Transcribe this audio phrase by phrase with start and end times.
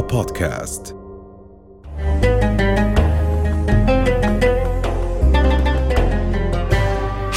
[0.00, 0.96] بودكاست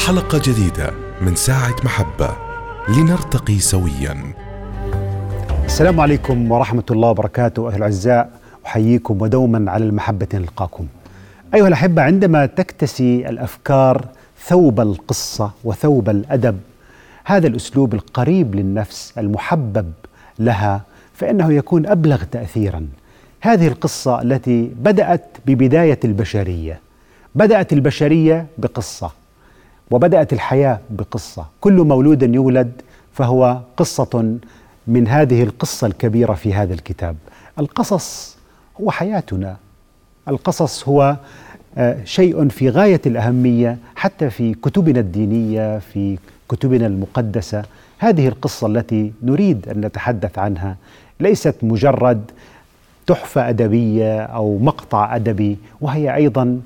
[0.07, 0.91] حلقة جديدة
[1.21, 2.29] من ساعة محبة.
[2.89, 4.33] لنرتقي سويا.
[5.65, 8.39] السلام عليكم ورحمة الله وبركاته أهل الأعزاء.
[8.65, 10.85] أحييكم ودوما على المحبة نلقاكم
[11.53, 14.05] أيها الأحبة عندما تكتسي الأفكار
[14.47, 16.59] ثوب القصة وثوب الأدب
[17.25, 19.91] هذا الأسلوب القريب للنفس المحبب
[20.39, 20.81] لها
[21.19, 22.87] فإنه يكون أبلغ تأثيرا.
[23.41, 26.79] هذه القصة التي بدأت ببداية البشرية.
[27.35, 29.11] بدأت البشرية بقصة
[29.91, 31.45] وبدأت الحياة بقصة.
[31.61, 32.71] كل مولود يولد
[33.13, 34.37] فهو قصة
[34.87, 37.15] من هذه القصة الكبيرة في هذا الكتاب.
[37.59, 38.37] القصص
[38.81, 39.57] هو حياتنا.
[40.27, 41.17] القصص هو
[41.77, 46.17] آه، شيء في غاية الأهمية حتى في كتبنا الدينية في
[46.49, 47.63] كتبنا المقدسة.
[47.97, 50.77] هذه القصة التي نريد أن نتحدث عنها
[51.21, 52.31] ليست مجرد
[53.07, 56.61] تحفة أدبية أو مقطع أدبي وهي أيضا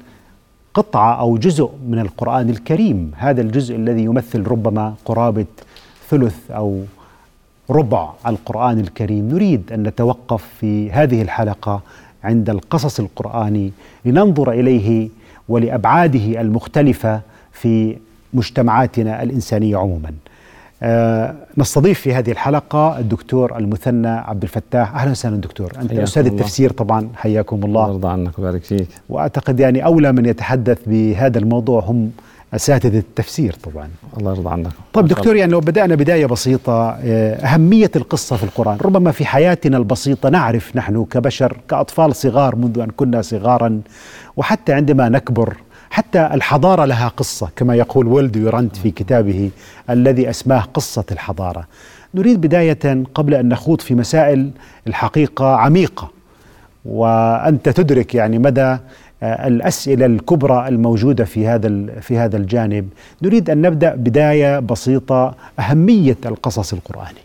[0.73, 3.11] قطعة أو جزء من القرآن الكريم.
[3.17, 5.45] هذا الجزء الذي يمثل ربما قرابة
[6.09, 6.81] ثلث أو
[7.69, 9.29] ربع القرآن الكريم.
[9.29, 11.81] نريد أن نتوقف في هذه الحلقة
[12.23, 13.71] عند القصص القرآني
[14.05, 15.09] لننظر إليه
[15.49, 17.97] ولأبعاده المختلفة في
[18.33, 20.11] مجتمعاتنا الإنسانية عموما.
[21.57, 24.95] نستضيف في هذه الحلقة الدكتور المثنى عبد الفتاح.
[24.95, 25.71] أهلا وسهلا دكتور.
[25.81, 26.37] أنت أستاذ الله.
[26.39, 27.09] التفسير طبعا.
[27.15, 27.85] حياكم الله.
[27.85, 28.87] الله يرضى عنك ويبارك فيك.
[29.09, 32.11] وأعتقد يعني أولى من يتحدث بهذا الموضوع هم
[32.53, 33.89] أساتذة التفسير طبعا.
[34.17, 34.71] الله يرضى عنك.
[34.93, 38.77] طيب دكتور يعني لو بدأنا بداية بسيطة آه، أهمية القصة في القرآن.
[38.81, 43.81] ربما في حياتنا البسيطة نعرف نحن كبشر كأطفال صغار منذ أن كنا صغارا
[44.37, 45.57] وحتى عندما نكبر
[45.93, 49.49] حتى الحضارة لها قصة كما يقول ويلد يورانت في كتابه
[49.89, 51.67] الذي أسماه قصة الحضارة.
[52.15, 54.51] نريد بداية قبل أن نخوض في مسائل
[54.87, 56.11] الحقيقة عميقة
[56.85, 58.77] وأنت تدرك يعني مدى
[59.23, 62.89] آه، الأسئلة الكبرى الموجودة في هذا في هذا الجانب.
[63.21, 67.22] نريد أن نبدأ بداية بسيطة أهمية القصص القرآني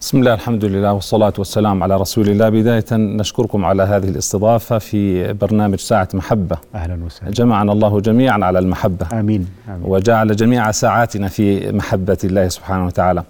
[0.00, 2.48] بسم الله الحمد لله والصلاة والسلام على رسول الله.
[2.48, 6.56] بداية نشكركم على هذه الاستضافة في برنامج ساعة محبة.
[6.74, 7.30] أهلا وسهلا.
[7.30, 9.06] جمعنا الله جميعا على المحبة.
[9.12, 9.82] آمين, آمين.
[9.84, 13.22] وجعل جميع ساعاتنا في محبة الله سبحانه وتعالى.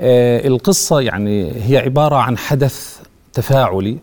[0.00, 3.00] آه، القصة يعني هي عبارة عن حدث
[3.32, 3.98] تفاعلي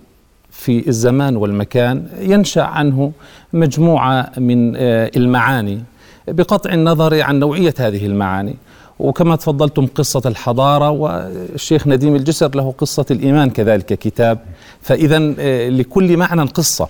[0.52, 3.12] في الزمان والمكان ينشأ عنه
[3.54, 5.84] مجموعة من آه، المعاني
[6.28, 8.56] بقطع النظر عن نوعية هذه المعاني.
[9.00, 14.40] وكما تفضلتم قصة الحضارة والشيخ نديم الجسر له قصة الإيمان كذلك كتاب.
[14.82, 16.90] فإذا آه، لكل معنى قصة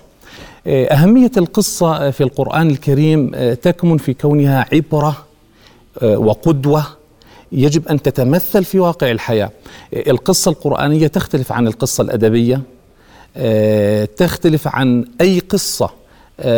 [0.66, 5.26] آه، أهمية القصة في القرآن الكريم آه، تكمن في كونها عبرة
[6.02, 6.86] وقدوة.
[7.52, 9.50] يجب أن تتمثل في واقع الحياة.
[9.92, 12.62] القصة القرآنية تختلف عن القصة الأدبية
[14.16, 15.90] تختلف عن أي قصة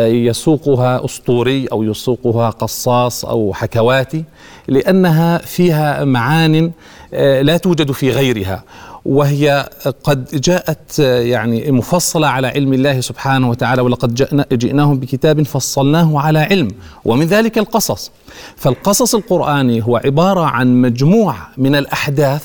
[0.07, 4.23] يسوقها أسطوري أو يسوقها قصاص أو حكواتي
[4.67, 6.71] لأنها فيها معان
[7.13, 8.63] آه، لا توجد في غيرها
[9.05, 9.69] وهي
[10.03, 16.19] قد جاءت آه، يعني مفصلة على علم الله سبحانه وتعالى ولقد جئنا جئناهم بكتاب فصلناه
[16.19, 16.67] على علم
[17.05, 18.11] ومن ذلك القصص.
[18.55, 22.43] فالقصص القرآني هو عبارة عن مجموعة من الأحداث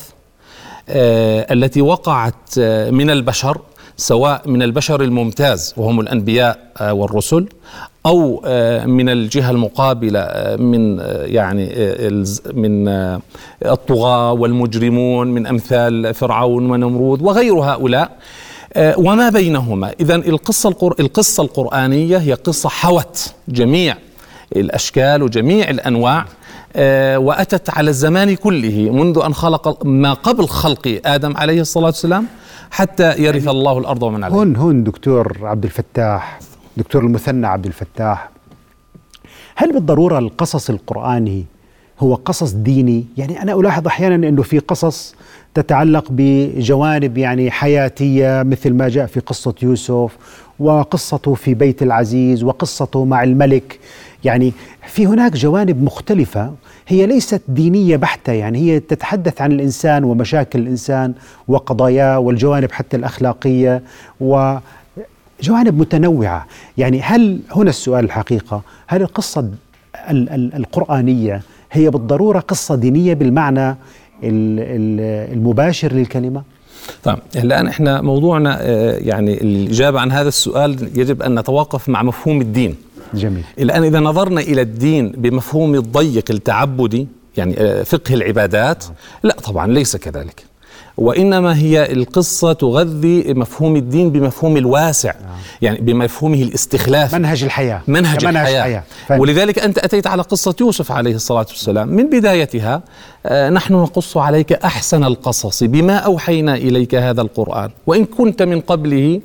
[0.88, 3.60] آه، التي وقعت آه، من البشر
[4.00, 7.48] سواء من البشر الممتاز وهم الأنبياء آه، والرسل
[8.06, 11.64] أو آه، من الجهة المقابلة آه، من يعني
[12.54, 12.88] من
[13.66, 18.10] الطغاة والمجرمون من أمثال فرعون ونمرود وغير هؤلاء.
[18.78, 20.94] وما بينهما؟ اذا القصة القر...
[21.00, 23.96] القصة القرآنية هي قصة حوت جميع
[24.56, 26.24] الأشكال وجميع الأنواع
[26.76, 32.26] آه، وأتت على الزمان كله منذ أن خلق ما قبل خلق آدم عليه الصلاة والسلام.
[32.70, 36.38] حتى يرث الله الأرض ومن عليها هون هون دكتور عبد الفتاح
[36.76, 38.30] دكتور المثنى عبد الفتاح.
[39.56, 41.44] هل بالضرورة القصص القرآني
[42.00, 45.14] هو قصص ديني؟ يعني أنا ألاحظ أحيانا أنه في قصص
[45.54, 50.16] تتعلق بجوانب يعني حياتية مثل ما جاء في قصة يوسف
[50.58, 53.78] وقصته في بيت العزيز وقصته مع الملك.
[54.24, 54.52] يعني
[54.86, 56.52] في هناك جوانب مختلفة
[56.88, 61.14] هي ليست دينية بحتة يعني هي تتحدث عن الإنسان ومشاكل الإنسان
[61.48, 63.82] وقضاياه والجوانب حتى الأخلاقية
[64.20, 64.56] و
[65.42, 66.46] جوانب متنوعة.
[66.78, 69.40] يعني هل هنا السؤال الحقيقة هل القصة
[70.10, 71.42] ال- ال- القرآنية
[71.72, 73.76] هي بالضرورة قصة دينية بالمعنى ال-
[74.60, 76.42] ال- المباشر للكلمة؟
[77.04, 82.40] طيب الآن إحنا موضوعنا آه، يعني الإجابة عن هذا السؤال يجب أن نتوقف مع مفهوم
[82.40, 82.74] الدين.
[83.14, 83.44] جميل.
[83.58, 88.84] الآن إذا نظرنا إلى الدين بمفهوم الضيق التعبدي يعني آه، فقه العبادات
[89.22, 90.44] لا طبعا ليس كذلك.
[90.96, 95.14] وإنما هي القصة تغذي مفهوم الدين بمفهوم الواسع
[95.62, 97.82] يعني بمفهومه الاستخلافي منهج الحياة.
[97.86, 98.82] منهج كمنهج الحياة, حياة.
[99.02, 99.20] الحياة.
[99.20, 101.88] ولذلك أنت أتيت على قصة يوسف عليه الصلاة والسلام.
[101.88, 102.82] من بدايتها
[103.26, 107.70] آه، نحن نقص عليك أحسن القصص بما أوحينا إليك هذا القرآن.
[107.86, 109.20] وإن كنت من قبله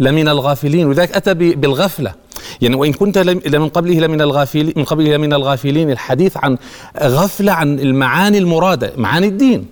[0.00, 0.86] لمن الغافلين.
[0.86, 2.14] ولذلك أتى بالغفلة.
[2.60, 5.90] يعني وإن كنت لم- لمن قبله لمن الغافلين من قبله لمن الغافلين.
[5.90, 6.56] الحديث عن
[7.02, 9.66] غفلة عن المعاني المرادة معاني الدين.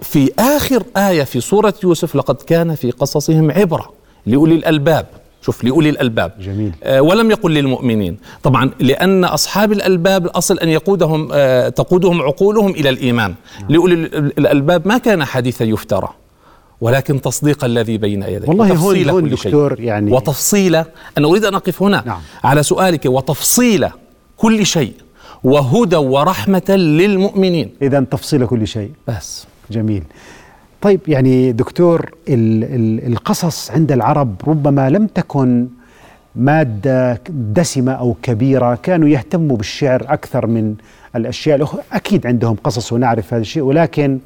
[0.00, 3.92] في آخر آية في سورة يوسف لقد كان في قصصهم عبرة
[4.26, 5.06] لأولي الألباب.
[5.42, 6.32] شوف لأولي الألباب.
[6.40, 6.72] جميل.
[6.84, 8.16] آه، ولم يقل للمؤمنين.
[8.42, 13.34] طبعا لأن أصحاب الألباب الأصل أن يقودهم آه، تقودهم عقولهم إلى الإيمان.
[13.68, 16.08] لأولي ال- الألباب ما كان حديثا يفترى.
[16.82, 19.52] ولكن تصديق الذي بين يديه والله هون- هون كل شيء.
[19.52, 20.74] دكتور يعني- وتفصيل
[21.18, 22.20] أنا أريد أن أقف هنا نعم.
[22.44, 23.06] على سؤالك.
[23.06, 23.88] وتفصيل
[24.36, 24.92] كل شيء
[25.44, 27.70] وهدى ورحمة للمؤمنين.
[27.82, 28.90] إذا تفصيل كل شيء.
[29.08, 29.46] بس.
[29.70, 30.02] جميل.
[30.80, 35.68] طيب يعني دكتور ال ال القصص عند العرب ربما لم تكن
[36.36, 40.74] مادة دسمة أو كبيرة كانوا يهتموا بالشعر أكثر من
[41.16, 41.80] الأشياء الأخرى.
[41.92, 44.18] أكيد عندهم قصص ونعرف هذا الشيء ولكن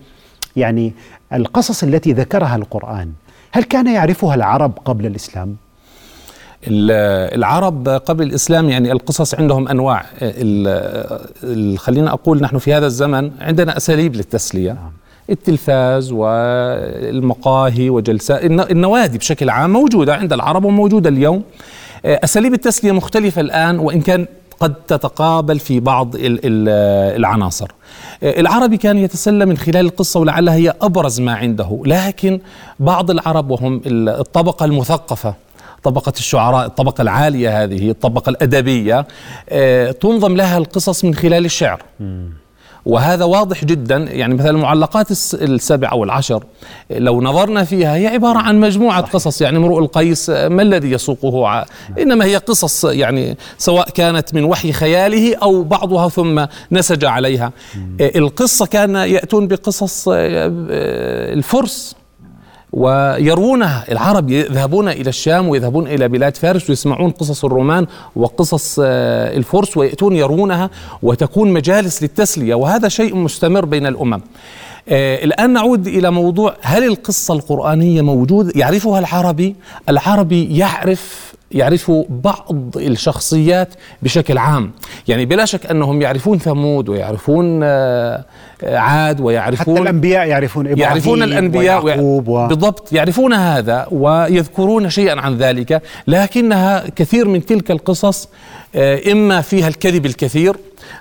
[0.56, 0.92] يعني
[1.32, 3.12] القصص التي ذكرها القرآن.
[3.52, 5.56] هل كان يعرفها العرب قبل الإسلام؟
[6.68, 10.02] ال- العرب قبل الإسلام يعني القصص عندهم أنواع.
[11.76, 14.76] خلينا أقول نحن في هذا الزمن عندنا أساليب للتسلية.
[15.30, 21.42] التلفاز والمقاهي وجلسات الن- النوادي بشكل عام موجودة عند العرب وموجودة اليوم.
[22.04, 24.26] أساليب التسلية مختلفة الآن وإن كان
[24.60, 27.70] قد تتقابل في بعض ال- ال- العناصر.
[28.22, 31.82] العربي كان يتسلى من خلال القصة ولعلها هي أبرز ما عنده.
[31.86, 32.40] لكن
[32.80, 35.34] بعض العرب وهم ال- الطبقة المثقفة
[35.82, 39.06] طبقة الشعراء الطبقة العالية هذه الطبقة الأدبية
[39.48, 41.82] آه، تنظم لها القصص من خلال الشعر.
[42.86, 43.96] وهذا واضح جدا.
[43.96, 46.44] يعني مثلا المعلقات الس- السبع أو العشر
[46.90, 49.42] لو نظرنا فيها هي عبارة عن مجموعة قصص.
[49.42, 51.64] يعني امرؤ القيس ما الذي يسوقه ع-
[51.98, 57.52] إنما هي قصص يعني سواء كانت من وحي خياله أو بعضها ثم نسج عليها.
[58.00, 61.95] آه، القصة كان يأتون بقصص آه، آه، الفرس.
[62.72, 67.86] ويروونها العرب يذهبون إلى الشام ويذهبون إلى بلاد فارس ويسمعون قصص الرومان
[68.16, 70.70] وقصص آه، الفرس ويأتون يروونها
[71.02, 74.20] وتكون مجالس للتسلية وهذا شيء مستمر بين الأمم.
[74.88, 79.56] آه، الآن نعود إلى موضوع هل القصة القرآنية موجوده يعرفها العربي؟
[79.88, 84.70] العربي يعرف يعرف بعض الشخصيات بشكل عام.
[85.08, 88.24] يعني بلا شك أنهم يعرفون ثمود ويعرفون آه،
[88.64, 92.46] آه، عاد ويعرفون حتى الأنبياء يعرفون إبراهيم يعرفون الأنبياء ويعقوب و...
[92.46, 98.28] بالضبط يعرفون هذا ويذكرون شيئا عن ذلك لكنها كثير من تلك القصص
[98.74, 100.56] آه، إما فيها الكذب الكثير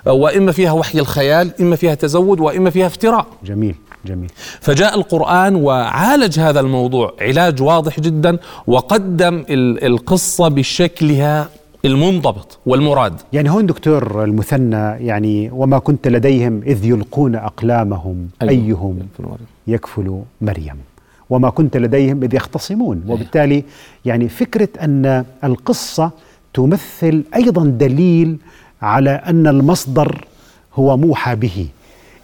[0.06, 3.26] وإما فيها وحي الخيال إما فيها تزود وإما فيها افتراء.
[3.44, 3.74] جميل.
[4.06, 4.30] جميل.
[4.60, 11.48] فجاء القرآن وعالج هذا الموضوع علاج واضح جدا وقدم ال- القصة بشكلها
[11.84, 13.14] المنضبط والمراد.
[13.32, 18.52] يعني هون دكتور المثنى يعني وما كنت لديهم إذ يلقون أقلامهم أيوه.
[18.52, 18.98] أيهم؟
[19.66, 20.76] يكفل مريم.
[21.30, 23.02] وما كنت لديهم إذ يختصمون.
[23.08, 23.64] وبالتالي
[24.04, 26.10] يعني فكرة أن القصة
[26.54, 28.36] تمثل أيضا دليل
[28.82, 30.24] على أن المصدر
[30.74, 31.66] هو موحى به.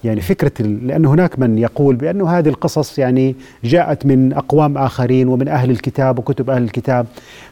[0.04, 5.48] يعني فكرة لأن هناك من يقول بأن هذه القصص يعني جاءت من أقوام آخرين ومن
[5.48, 7.06] أهل الكتاب وكتب أهل الكتاب.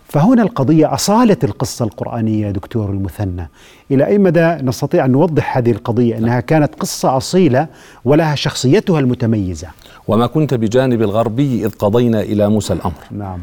[0.09, 3.49] فهنا القضية أصالة القصة القرآنية دكتور المثنى.
[3.91, 7.67] إلى أي مدى نستطيع أن نوضح هذه القضية؟ أنها كانت قصة أصيلة
[8.05, 9.69] ولها شخصيتها المتميزة.
[10.09, 13.03] وما كنت بجانب الغربي إذ قضينا إلى موسى الأمر.
[13.11, 13.39] نعم.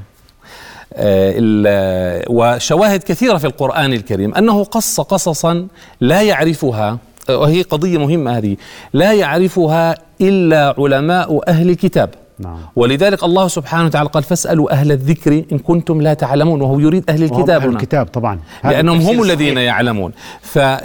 [0.93, 5.67] آه، وشواهد كثيرة في القرآن الكريم أنه قص قصصا
[6.01, 6.97] لا يعرفها
[7.29, 8.57] وهي قضية مهمة هذه
[8.93, 12.57] لا يعرفها إلا علماء أهل الكتاب نعم.
[12.75, 17.23] ولذلك الله سبحانه وتعالى قال فاسألوا أهل الذكر إن كنتم لا تعلمون وهو يريد أهل
[17.23, 17.69] الكتاب أهل.
[17.69, 19.67] الكتاب طبعا لأنهم هم الذين الصحيح.
[19.67, 20.77] يعلمون فالآن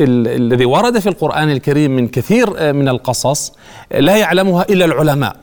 [0.00, 3.52] الذي ورد في القرآن الكريم من كثير آه، من القصص
[3.92, 5.36] آه، لا يعلمها إلا العلماء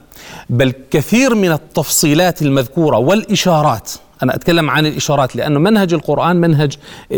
[0.49, 3.91] بل كثير من التفصيلات المذكورة والإشارات
[4.23, 6.77] أنا أتكلم عن الإشارات لأنه منهج القرآن منهج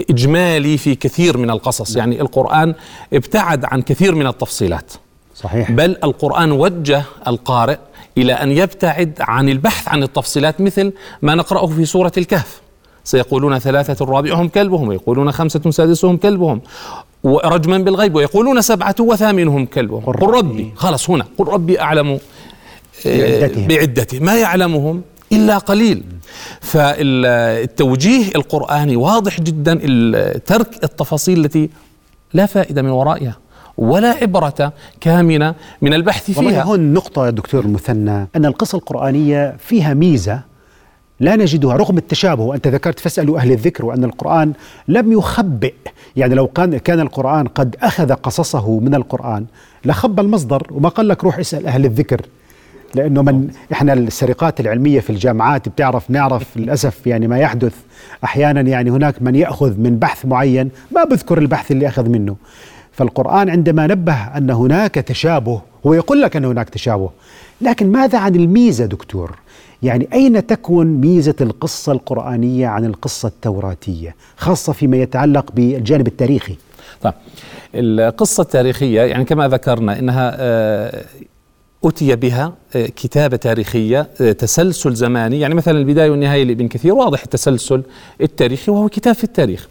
[0.09, 1.95] إجمالي في كثير من القصص.
[1.95, 2.73] يعني القرآن
[3.13, 4.91] ابتعد عن كثير من التفصيلات.
[5.35, 5.71] صحيح.
[5.71, 7.77] بل القرآن وجه القارئ
[8.17, 12.61] إلى أن يبتعد عن البحث عن التفصيلات مثل ما نقرأه في سورة الكهف.
[13.03, 16.61] سيقولون ثلاثة رابعهم كلبهم ويقولون خمسة سادسهم كلبهم
[17.23, 20.03] ورجما بالغيب ويقولون سبعة وثامنهم كلبهم.
[20.03, 20.73] قل قل ربي.
[20.75, 21.25] خلاص هنا.
[21.37, 22.19] قل ربي أعلم
[23.05, 23.67] بعدتهم.
[23.67, 25.01] بعدته ما يعلمهم
[25.31, 26.03] إلا قليل.
[26.61, 29.73] فالتوجيه القرآني واضح جدا
[30.45, 31.69] ترك التفاصيل التي
[32.33, 33.37] لا فائدة من ورائها
[33.77, 36.63] ولا عبرة كامنة من البحث فيها.
[36.63, 40.41] هون نقطة يا دكتور المثنى أن القصة القرآنية فيها ميزة
[41.19, 42.43] لا نجدها رغم التشابه.
[42.43, 44.53] وأنت ذكرت فاسألوا أهل الذكر وأن القرآن
[44.87, 45.73] لم يخبئ.
[46.15, 49.45] يعني لو كان كان القرآن قد أخذ قصصه من القرآن
[49.85, 52.21] لخبى المصدر وما قال لك روح اسأل أهل الذكر.
[52.95, 57.73] لأنه من إحنا السرقات العلمية في الجامعات بتعرف نعرف للأسف يعني ما يحدث.
[58.23, 62.35] أحيانا يعني هناك من يأخذ من بحث معين ما بذكر البحث اللي أخذ منه.
[62.91, 67.09] فالقرآن عندما نبه أن هناك تشابه هو يقول لك أن هناك تشابه.
[67.61, 69.35] لكن ماذا عن الميزة دكتور؟
[69.83, 76.55] يعني أين تكون ميزة القصة القرآنية عن القصة التوراتية؟ خاصة فيما يتعلق بالجانب التاريخي.
[77.01, 77.13] طيب
[77.75, 81.03] القصة التاريخية يعني كما ذكرنا إنها آه،
[81.85, 85.39] أتي بها آه، كتابة تاريخية آه، تسلسل زماني.
[85.39, 87.83] يعني مثلا البداية والنهاية لابن كثير واضح التسلسل
[88.21, 89.67] التاريخي وهو كتاب في التاريخ.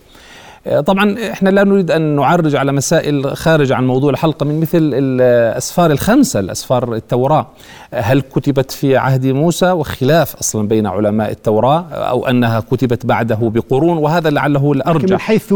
[0.87, 5.91] طبعا إحنا لا نريد أن نعرج على مسائل خارج عن موضوع الحلقة من مثل الأسفار
[5.91, 7.47] الخمسة الأسفار التوراة.
[7.95, 13.97] هل كتبت في عهد موسى؟ وخلاف أصلا بين علماء التوراة أو أنها كتبت بعده بقرون
[13.99, 15.55] وهذا لعله لكن من الارجح حيث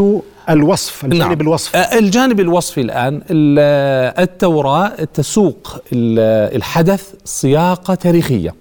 [0.49, 1.41] الوصف الجانب نعم.
[1.41, 1.75] الوصف.
[1.75, 8.53] آه، الجانب الوصفي الآن ال- التوراة تسوق ال- الحدث سياقة تاريخية.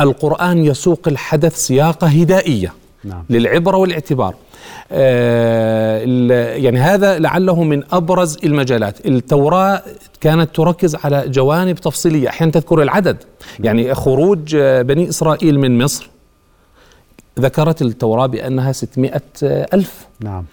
[0.00, 2.72] القرآن يسوق الحدث سياقة هدائية.
[3.04, 3.24] نعم.
[3.30, 4.34] للعبرة والاعتبار.
[4.92, 5.98] آه،
[6.56, 9.06] يعني هذا لعله من أبرز المجالات.
[9.06, 9.82] التوراة
[10.20, 12.28] كانت تركز على جوانب تفصيلية.
[12.28, 13.16] أحيانا تذكر العدد.
[13.60, 16.11] يعني خروج آه، بني إسرائيل من مصر.
[17.38, 20.06] ذكرت التوراة بأنها 600 ألف.
[20.20, 20.44] نعم.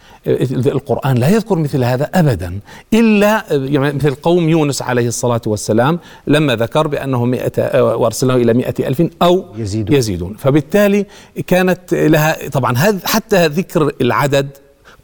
[0.52, 2.60] القرآن لا يذكر مثل هذا أبدا
[2.94, 8.88] إلا يعني مثل قوم يونس عليه الصلاة والسلام لما ذكر بأنه مئة وأرسلناه إلى مئة
[8.88, 9.96] ألف أو يزيدون.
[9.96, 10.34] يزيدون.
[10.34, 11.06] فبالتالي
[11.48, 14.50] كانت لها طبعا هذا حتى ذكر العدد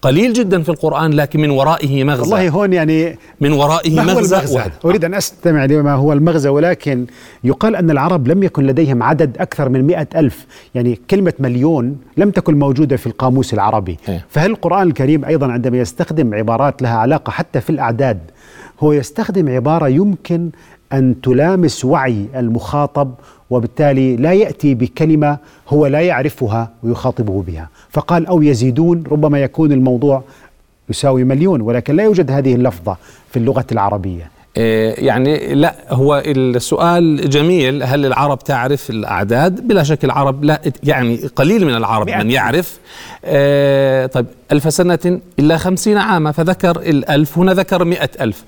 [0.05, 4.15] قليل جدا في القرآن لكن من ورائه مغزى والله هون يعني من ورائه ما هو
[4.15, 7.05] مغزى المغزى؟ واحد أريد أن أستمع لما هو المغزى ولكن
[7.43, 10.45] يقال أن العرب لم يكن لديهم عدد أكثر من مئة ألف
[10.75, 14.25] يعني كلمة مليون لم تكن موجودة في القاموس العربي إيه.
[14.29, 18.19] فهل القرآن الكريم أيضا عندما يستخدم عبارات لها علاقة حتى في الأعداد
[18.79, 20.49] هو يستخدم عبارة يمكن
[20.95, 23.13] أن تلامس وعي المخاطب
[23.49, 25.37] وبالتالي لا يأتي بكلمة
[25.69, 27.69] هو لا يعرفها ويخاطبه بها.
[27.89, 30.23] فقال أو يزيدون ربما يكون الموضوع
[30.89, 32.97] يساوي مليون ولكن لا يوجد هذه اللفظة
[33.31, 34.29] في اللغة العربية.
[34.57, 37.83] إيه، يعني لا هو السؤال جميل.
[37.83, 42.79] هل العرب تعرف الأعداد؟ بلا شك العرب لا يعني قليل من العرب من يعرف.
[43.25, 48.43] آه طيب ألف سنة إلا خمسين عاما فذكر الألف هنا ذكر مئة ألف.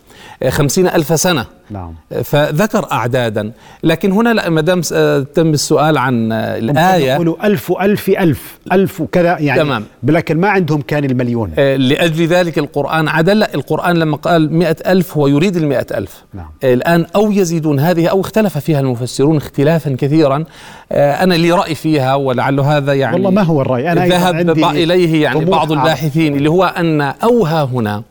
[0.49, 1.45] خمسين ألف سنة.
[1.69, 1.93] نعم.
[2.23, 3.51] فذكر أعدادا.
[3.83, 4.81] لكن هنا لا ما دام
[5.21, 7.13] تم السؤال عن الآية.
[7.13, 9.61] يقولوا ألف ألف ألف ألف وكذا يعني.
[9.61, 9.83] تمام.
[10.03, 11.51] لكن ما عندهم كان المليون.
[11.57, 13.39] آه، لأجل ذلك القرآن عدل.
[13.39, 16.23] لا القرآن لما قال مئة ألف هو يريد المئة ألف.
[16.33, 16.45] نعم.
[16.63, 20.43] آه، الآن أو يزيدون هذه أو اختلف فيها المفسرون اختلافا كثيرا.
[20.91, 23.91] آه، أنا لي رأي فيها ولعل هذا يعني والله ما هو الرأي.
[23.91, 25.71] أنا ذهب إليه يعني بعض.
[25.71, 28.03] الباحثين اللي هو أن أوها هنا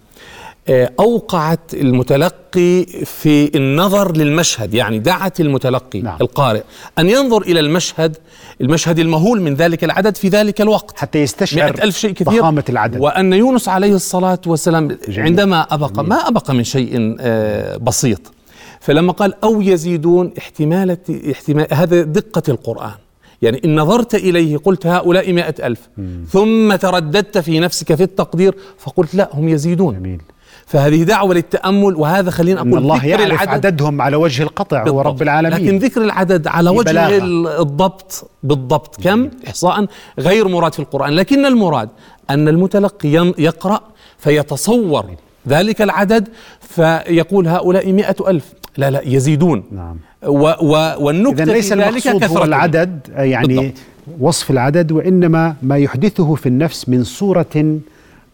[0.70, 6.16] أوقعت المتلقي في النظر للمشهد يعني دعت المتلقي نعم.
[6.20, 6.62] القارئ
[6.98, 8.16] أن ينظر إلى المشهد
[8.60, 10.98] المشهد المهول من ذلك العدد في ذلك الوقت.
[10.98, 12.40] حتى يستشعر مئة ألف شيء كثير.
[12.40, 13.00] ضخامة العدد.
[13.00, 15.20] وأن يونس عليه الصلاة والسلام جميل.
[15.20, 18.32] عندما أبقى ما أبقى من شيء آه، بسيط.
[18.80, 20.98] فلما قال أو يزيدون احتمالة
[21.32, 22.94] احتمال هذا دقة القرآن.
[23.42, 25.88] يعني إن نظرت إليه قلت هؤلاء مئة ألف.
[26.30, 29.94] ثم ترددت في نفسك في التقدير فقلت لا هم يزيدون.
[29.94, 30.20] جميل.
[30.66, 33.48] فهذه دعوة للتأمل وهذا خلينا أقول الله ذكر يعرف العدد.
[33.48, 35.00] عددهم على وجه القطع هو.
[35.00, 35.54] رب العالمين.
[35.66, 37.16] لكن ذكر العدد على وجه بلاغة.
[37.16, 39.86] ال- الضبط بالضبط كم؟ إحصاء
[40.18, 41.12] غير مراد في القرآن.
[41.12, 41.88] لكن المراد
[42.30, 43.80] أن المتلقي يقرأ
[44.18, 45.04] فيتصور
[45.48, 46.28] ذلك العدد
[46.60, 48.44] فيقول هؤلاء مئة ألف.
[48.76, 49.62] لا لا يزيدون.
[49.72, 49.96] نعم.
[50.26, 52.44] و و والنكتة ليس في ذلك المقصود هو كثرة.
[52.44, 53.74] العدد يعني بالضبط.
[54.20, 57.78] وصف العدد وإنما ما يحدثه في النفس من صورة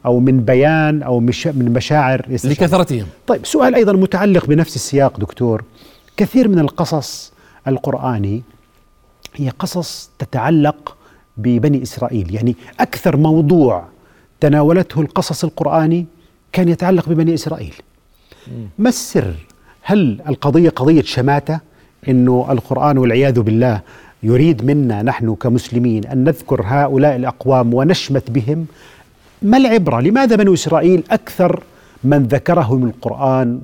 [0.06, 2.26] أو من بيان أو مش من مشاعر.
[2.28, 3.06] لكثرتهم.
[3.26, 5.64] طيب سؤال أيضا متعلق بنفس السياق دكتور.
[6.16, 7.32] كثير من القصص
[7.68, 8.42] القرآني
[9.34, 10.96] هي قصص تتعلق
[11.36, 12.34] ببني إسرائيل.
[12.34, 13.84] يعني أكثر موضوع
[14.40, 16.06] تناولته القصص القرآني
[16.52, 17.74] كان يتعلق ببني إسرائيل.
[18.78, 19.34] ما السر؟
[19.82, 21.60] هل القضية قضية شماتة
[22.08, 23.80] أنه القرآن والعياذ بالله
[24.22, 28.66] يريد منا نحن كمسلمين أن نذكر هؤلاء الأقوام ونشمت بهم
[29.42, 31.62] ما العبرة؟ لماذا بنو إسرائيل أكثر
[32.04, 33.60] من ذكرهم القرآن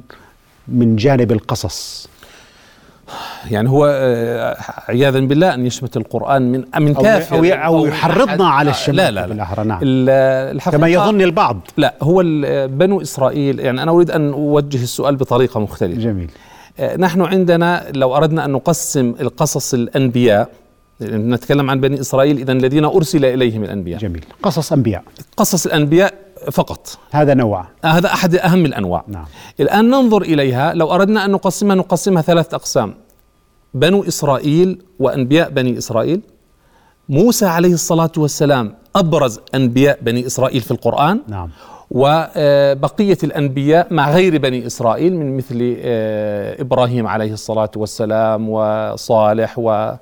[0.69, 2.09] من جانب القصص؟
[3.51, 4.57] يعني هو آه،
[4.89, 7.37] عياذا بالله أن يشمت القرآن من من أو, كافر.
[7.37, 9.65] أو, أو يحرضنا على الشمال لا لا لا.
[9.65, 9.81] نعم.
[10.73, 11.57] كما يظن البعض.
[11.77, 12.23] لا هو
[12.67, 16.01] بنو إسرائيل يعني أنا أريد أن أوجه السؤال بطريقة مختلفة.
[16.01, 16.31] جميل.
[16.79, 20.49] آه، نحن عندنا لو أردنا أن نقسم القصص الأنبياء
[21.03, 24.01] نتكلم عن بني إسرائيل اذا الذين أرسل إليهم الأنبياء.
[24.01, 24.25] جميل.
[24.43, 25.03] قصص أنبياء.
[25.37, 26.15] قصص الأنبياء
[26.53, 26.99] فقط.
[27.11, 27.65] هذا نوع.
[27.85, 29.05] آه، هذا أحد أهم الأنواع.
[29.09, 29.25] نعم.
[29.61, 30.75] الآن ننظر إليها.
[30.75, 32.95] لو أردنا أن نقسمها نقسمها ثلاث أقسام.
[33.75, 36.21] بنو إسرائيل وأنبياء بني إسرائيل.
[37.09, 41.21] موسى عليه الصلاة والسلام أبرز أنبياء بني إسرائيل في القرآن.
[41.29, 41.51] نعم.
[41.91, 49.71] وبقيه الأنبياء مع غير بني إسرائيل من مثل آه، إبراهيم عليه الصلاة والسلام وصالح و
[49.71, 49.99] آه،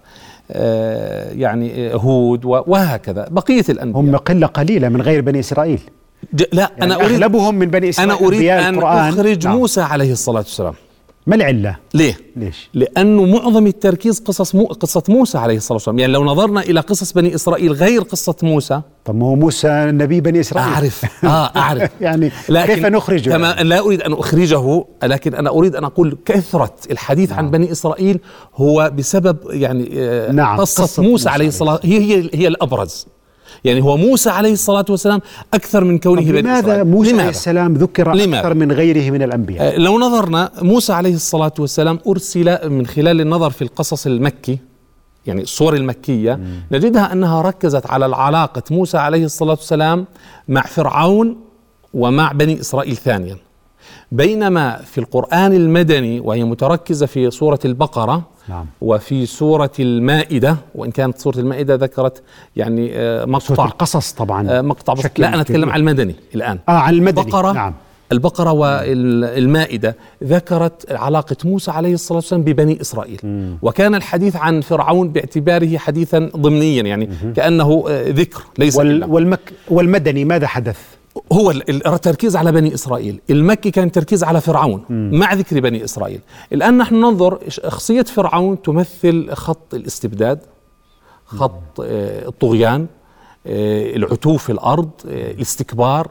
[0.50, 5.80] يعني آه، هود وهكذا بقية الأنبياء هم قلة قليلة من غير بني إسرائيل
[6.32, 6.46] لا
[6.78, 9.08] يعني أنا أريد أغلبهم من بني إسرائيل أنبياء أن القرآن.
[9.08, 9.56] أخرج نعم.
[9.56, 10.74] موسى عليه الصلاة والسلام
[11.26, 16.12] ما العلة؟ ليه؟ ليش؟ لأنه معظم التركيز قصص مو قصة موسى عليه الصلاة والسلام، يعني
[16.12, 20.40] لو نظرنا إلى قصص بني إسرائيل غير قصة موسى طب ما هو موسى نبي بني
[20.40, 25.50] إسرائيل أعرف آه أعرف يعني لكن كيف نخرجه؟ كما لا أريد أن أخرجه لكن أنا
[25.50, 28.20] أريد أن أقول كثرة الحديث عن بني إسرائيل
[28.54, 33.06] هو بسبب يعني آه نعم، قصة, قصة موسى, موسى عليه الصلاه هي هي هي الأبرز
[33.64, 35.20] يعني هو موسى عليه الصلاة والسلام
[35.54, 39.22] أكثر من كونه بني لماذا موسى عليه لماذا؟ السلام ذكر لماذا؟ أكثر من غيره من
[39.22, 44.58] الأنبياء؟ آه، لو نظرنا موسى عليه الصلاة والسلام أرسل من خلال النظر في القصص المكي
[45.26, 46.40] يعني الصور المكية
[46.72, 50.06] نجدها أنها ركزت على العلاقة موسى عليه الصلاة والسلام
[50.48, 51.36] مع فرعون
[51.94, 53.36] ومع بني إسرائيل ثانيا
[54.12, 58.66] بينما في القرآن المدني وهي متركزة في سورة البقرة نعم.
[58.80, 62.22] وفي سورة المائدة وإن كانت سورة المائدة ذكرت
[62.56, 64.50] يعني آه، سورة مقطع القصص طبعا.
[64.50, 64.92] آه، مقطع.
[64.94, 65.70] بس لا أنا أتكلم.
[65.70, 66.58] عن المدني الآن.
[66.68, 67.20] آه عن المدني.
[67.24, 67.74] البقرة نعم.
[68.12, 73.20] البقرة والمائدة ذكرت علاقة موسى عليه الصلاة والسلام ببني إسرائيل.
[73.62, 80.24] وكان الحديث عن فرعون باعتباره حديثا ضمنيا يعني كأنه آه، ذكر ليس وال والمك والمدني
[80.24, 80.78] ماذا حدث؟
[81.32, 83.20] هو ال- ال- التركيز على بني إسرائيل.
[83.30, 86.20] المكي كان تركيز على فرعون مع ذكر بني إسرائيل.
[86.52, 90.38] الآن نحن ننظر شخصية فرعون تمثل خط الاستبداد
[91.26, 92.86] خط آه، الطغيان
[93.46, 96.10] آه، العتو في الأرض آه، الاستكبار.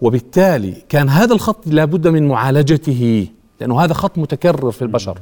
[0.00, 3.28] وبالتالي كان هذا الخط لابد من معالجته
[3.60, 5.18] لأنه هذا خط متكرر في البشر.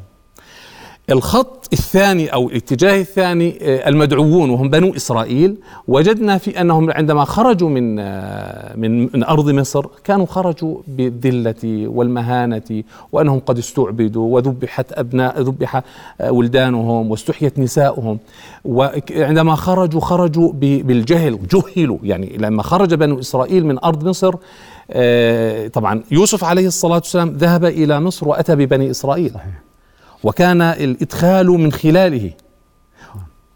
[1.11, 5.57] الخط الثاني أو الاتجاه الثاني آه، المدعوون وهم بنو إسرائيل.
[5.89, 12.83] وجدنا في أنهم عندما خرجوا من آه، من من أرض مصر كانوا خرجوا بالذلة والمهانة
[13.13, 15.83] وأنهم قد استعبدوا وذبحت أبناء ذبح
[16.21, 18.19] آه، ولدانهم واستحيت نساؤهم.
[18.65, 21.99] وعندما خرجوا خرجوا بالجهل جهلوا.
[22.03, 24.35] يعني لما خرج بنو إسرائيل من أرض مصر
[25.73, 29.33] طبعا يوسف عليه الصلاة والسلام ذهب إلى مصر وأتى ببني إسرائيل.
[30.25, 32.31] وكان الإدخال من خلاله.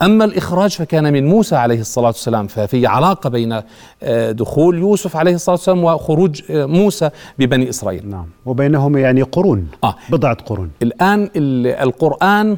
[0.03, 3.61] أما الإخراج فكان من موسى عليه الصلاة والسلام ففي علاقة بين
[4.03, 8.09] آه، دخول يوسف عليه الصلاة والسلام وخروج آه، موسى ببني إسرائيل.
[8.11, 8.27] نعم.
[8.47, 9.95] وبينهم يعني قرون آه.
[10.11, 10.71] بضعة قرون.
[10.83, 12.57] الآن ال- القرآن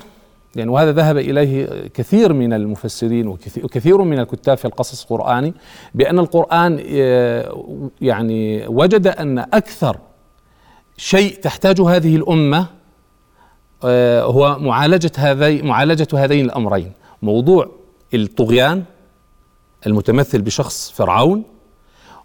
[0.57, 3.27] يعني وهذا ذهب إليه كثير من المفسرين
[3.63, 5.55] وكثير من الكتاب في القصص القرآني
[5.95, 7.55] بأن القرآن آه،
[8.01, 9.97] يعني وجد أن أكثر
[10.97, 12.67] شيء تحتاجه هذه الأمة آه،
[14.23, 16.93] هو معالجة هذي معالجة هذين الأمرين.
[17.23, 17.71] موضوع
[18.15, 18.85] الطغيان
[19.87, 21.43] المتمثل بشخص فرعون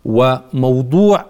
[0.05, 1.25] وموضوع آه،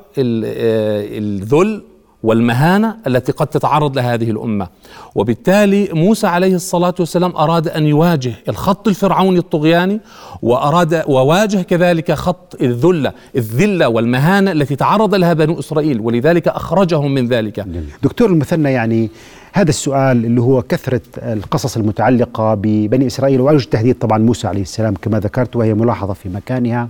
[1.18, 1.84] الذل
[2.24, 4.68] والمهانة التي قد تتعرض لها هذه الأمة.
[5.16, 10.00] وبالتالي موسى عليه الصلاة والسلام أراد أن يواجه الخط الفرعوني الطغياني
[10.42, 17.28] وأراد وواجه كذلك خط الذلة الذلة والمهانة التي تعرض لها بنو إسرائيل ولذلك أخرجهم من
[17.28, 17.60] ذلك.
[18.04, 19.10] دكتور المثنى يعني
[19.54, 24.94] هذا السؤال اللي هو كثرة القصص المتعلقة ببني إسرائيل ووجه تهديد طبعا موسى عليه السلام
[25.02, 26.90] كما ذكرت وهي ملاحظة في مكانها.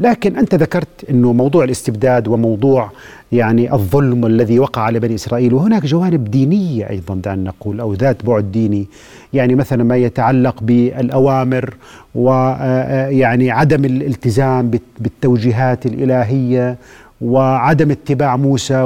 [0.00, 2.90] لكن أنت ذكرت أنه موضوع الاستبداد وموضوع
[3.32, 8.24] يعني الظلم الذي وقع على بني إسرائيل وهناك جوانب دينية أيضا دعنا نقول أو ذات
[8.24, 8.86] بعد ديني.
[9.32, 11.74] يعني مثلا ما يتعلق بالأوامر
[12.14, 16.76] ويعني عدم الالتزام بالتوجيهات الإلهية
[17.20, 18.82] وعدم اتباع موسى.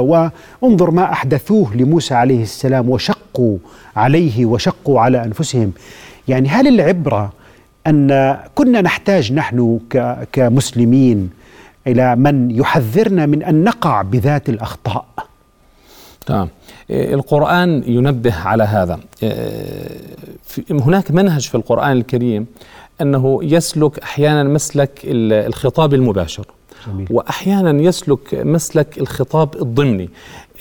[0.61, 3.57] وانظر ما أحدثوه لموسى عليه السلام وشقوا
[3.95, 5.71] عليه وشقوا على أنفسهم.
[6.27, 7.33] يعني هل العبرة
[7.87, 9.79] أن كنا نحتاج نحن
[10.31, 11.29] كمسلمين
[11.87, 15.05] إلى من يحذرنا من أن نقع بذات الأخطاء.
[16.29, 16.47] آه،
[16.89, 18.99] القرآن ينبه على هذا.
[20.43, 22.45] في- هناك منهج في القرآن الكريم
[23.01, 26.45] أنه يسلك أحيانا مسلك ال- الخطاب المباشر.
[26.87, 27.07] جميل.
[27.09, 30.09] وأحيانا يسلك مسلك الخطاب الضمني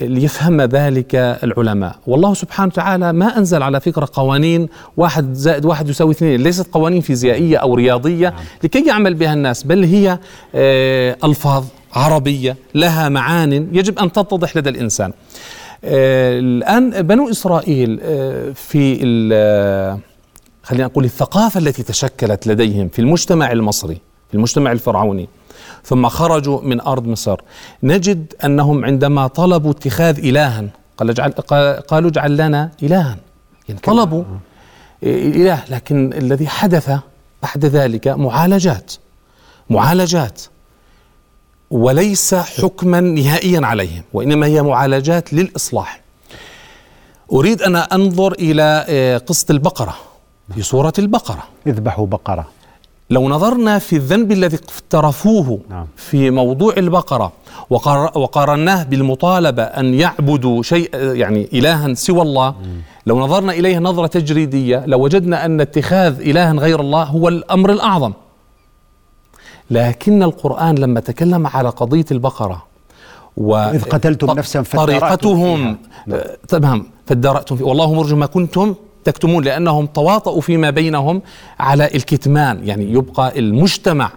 [0.00, 1.96] ليفهم ذلك العلماء.
[2.06, 6.40] والله سبحانه وتعالى ما أنزل على فكرة قوانين واحد زائد واحد يساوي اثنين.
[6.40, 10.18] ليست قوانين فيزيائية أو رياضية لكي يعمل بها الناس بل هي
[10.54, 15.12] آه، ألفاظ عربية لها معان يجب أن تتضح لدى الإنسان.
[15.84, 18.94] آه، الآن بنو إسرائيل آه، في
[20.62, 23.98] خلينا نقول الثقافة التي تشكلت لديهم في المجتمع المصري
[24.34, 25.28] المجتمع الفرعوني.
[25.84, 27.40] ثم خرجوا من أرض مصر.
[27.82, 30.64] نجد أنهم عندما طلبوا اتخاذ إلها
[30.96, 33.16] قال اجعل قا- قالوا اجعل لنا إلها.
[33.68, 34.24] يعني طلبوا
[35.02, 36.90] إله لكن الذي حدث
[37.42, 38.92] بعد ذلك معالجات
[39.70, 40.42] معالجات.
[41.70, 46.00] وليس حكما نهائيا عليهم وإنما هي معالجات للإصلاح.
[47.32, 49.94] أريد أن أنظر إلى آه، قصة البقرة.
[50.54, 51.42] في سورة البقرة.
[51.66, 52.46] اذبحوا بقرة.
[53.14, 55.86] لو نظرنا في الذنب الذي اقترفوه نعم.
[55.96, 57.32] في موضوع البقرة
[57.70, 62.54] وقار- وقارناه بالمطالبة أن يعبدوا شيء يعني إلها سوى الله
[63.06, 68.12] لو نظرنا إليه نظرة تجريدية لوجدنا أن اتخاذ إلها غير الله هو الأمر الأعظم
[69.70, 72.62] لكن القرآن لما تكلم على قضية البقرة
[73.36, 75.76] و إذ قتلتم نفسا فادارأتم طريقتهم.
[76.12, 81.22] آه، تمام فادارأتم فيه والله مرجو ما كنتم تكتمون لأنهم تواطؤوا فيما بينهم
[81.60, 84.10] على الكتمان يعني يبقى المجتمع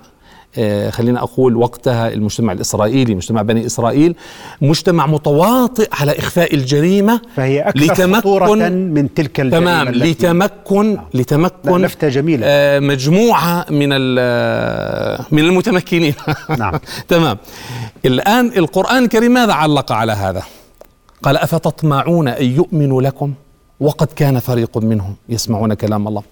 [0.58, 4.16] آه، خلينا أقول وقتها المجتمع الإسرائيلي مجتمع بني إسرائيل
[4.62, 11.82] مجتمع متواطئ على إخفاء الجريمة فهي أكثر خطورة من تلك الجريمة تمام لتمكن لا، لتمكن
[11.82, 12.46] لفتة جميلة.
[12.50, 16.14] آه، مجموعة من ال- من المتمكنين.
[16.60, 16.74] نعم.
[17.08, 17.38] تمام.
[18.06, 20.44] الآن القرآن الكريم ماذا علق على هذا؟
[21.24, 23.34] قال أفتطمعون أن يؤمنوا لكم؟
[23.80, 26.24] وقد كان فريق منهم يسمعون كلام الله.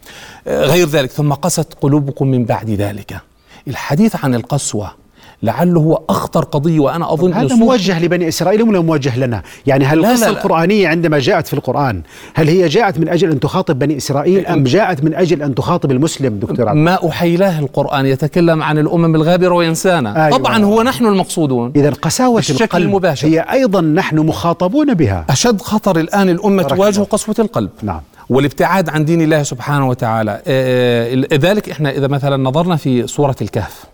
[0.48, 3.20] آه، غير ذلك ثم قست قلوبكم من بعد ذلك.
[3.68, 5.03] الحديث عن القسوة
[5.44, 10.00] لعله هو أخطر قضية وأنا أظن هذا موجه لبني إسرائيل ولا موجه لنا؟ يعني هل
[10.00, 10.30] القصة.
[10.30, 12.02] القرآنية عندما جاءت في القرآن
[12.34, 15.92] هل هي جاءت من أجل أن تخاطب بني إسرائيل أم جاءت من أجل أن تخاطب
[15.92, 20.38] المسلم دكتور عبد ما أحيلاه القرآن يتكلم عن الأمم الغابرة وينسانا أيوة.
[20.38, 23.28] طبعا هو نحن المقصودون إذا قساوه القلب المباشر.
[23.28, 27.02] هي أيضا نحن مخاطبون بها أشد خطر الأمة بارك تواجه.
[27.02, 28.02] قسوة القلب نعم.
[28.30, 33.93] والابتعاد عن دين الله سبحانه وتعالى آه، ذلك إحنا إذا مثلا نظرنا في سورة الكهف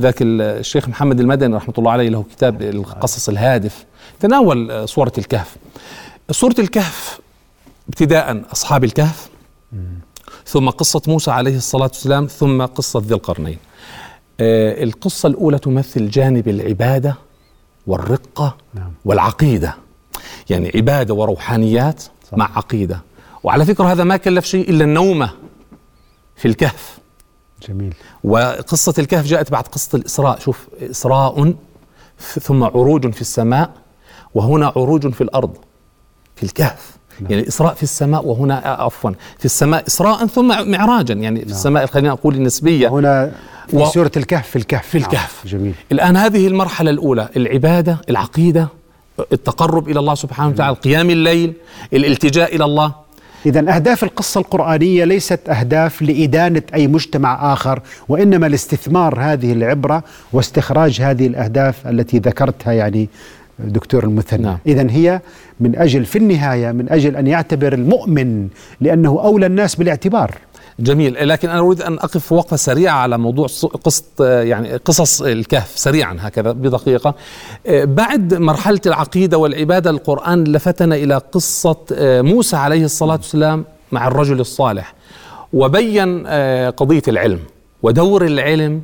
[0.00, 3.84] ذاك الشيخ محمد المدني رحمة الله عليه له كتاب القصص الهادف.
[4.20, 5.56] تناول آه، سورة الكهف.
[6.30, 7.20] سورة الكهف
[7.88, 9.28] ابتداء أصحاب الكهف
[10.46, 13.58] ثم قصة موسى عليه الصلاة والسلام ثم قصة ذي القرنين.
[14.40, 17.14] آه، القصة الأولى تمثل جانب العبادة
[17.86, 18.92] والرقة نعم.
[19.04, 19.74] والعقيدة.
[20.50, 22.38] يعني عبادة وروحانيات صح.
[22.38, 23.00] مع عقيدة.
[23.44, 25.30] وعلى فكرة هذا ما كلف شيء إلا النومة
[26.36, 26.98] في الكهف.
[27.68, 27.94] جميل.
[28.24, 30.38] وقصة الكهف جاءت بعد قصة الإسراء.
[30.38, 31.54] شوف إسراء
[32.40, 33.70] ثم عروج في السماء
[34.34, 35.56] وهنا عروج في الأرض
[36.36, 36.96] في الكهف.
[37.20, 41.14] يعني الإسراء في السماء وهنا آه، عفوا في السماء إسراء ثم معراجا.
[41.14, 42.88] يعني في السماء خلينا نقول النسبية.
[42.88, 43.32] هنا
[43.68, 44.86] في و- سورة الكهف في الكهف.
[44.88, 45.06] في نعم.
[45.10, 45.42] الكهف.
[45.46, 45.74] جميل.
[45.92, 48.68] الآن هذه المرحلة الأولى العبادة العقيدة
[49.32, 51.52] التقرب إلى الله سبحانه وتعالى قيام الليل
[51.92, 53.05] الالتجاء إلى الله.
[53.46, 61.00] إذا أهداف القصة القرآنية ليست أهداف لإدانة أي مجتمع آخر وإنما لاستثمار هذه العبرة واستخراج
[61.00, 63.08] هذه الأهداف التي ذكرتها يعني
[63.58, 64.58] دكتور المثنى نعم.
[64.66, 65.20] إذا هي
[65.60, 68.48] من أجل في النهاية من أجل أن يعتبر المؤمن
[68.80, 70.30] لأنه أولى الناس بالاعتبار
[70.78, 71.28] جميل.
[71.28, 73.46] لكن أنا أريد أن أقف وقفة سريعة على موضوع
[73.84, 77.14] قصة يعني قصص الكهف سريعا هكذا بدقيقة.
[77.70, 84.40] بعد مرحلة العقيدة والعبادة القرآن لفتنا إلى قصة آه، موسى عليه الصلاة والسلام مع الرجل
[84.40, 84.94] الصالح
[85.52, 87.40] وبين آه، قضية العلم
[87.82, 88.82] ودور العلم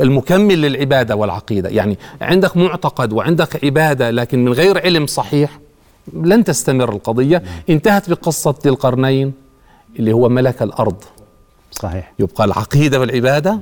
[0.00, 1.68] المكمل للعبادة والعقيدة.
[1.68, 5.58] يعني عندك معتقد وعندك عبادة لكن من غير علم صحيح
[6.12, 7.42] لن تستمر القضية.
[7.70, 9.32] انتهت بقصة ذي القرنين
[9.98, 11.04] اللي هو ملك الأرض.
[11.70, 12.12] صحيح.
[12.18, 13.60] يبقى العقيدة والعبادة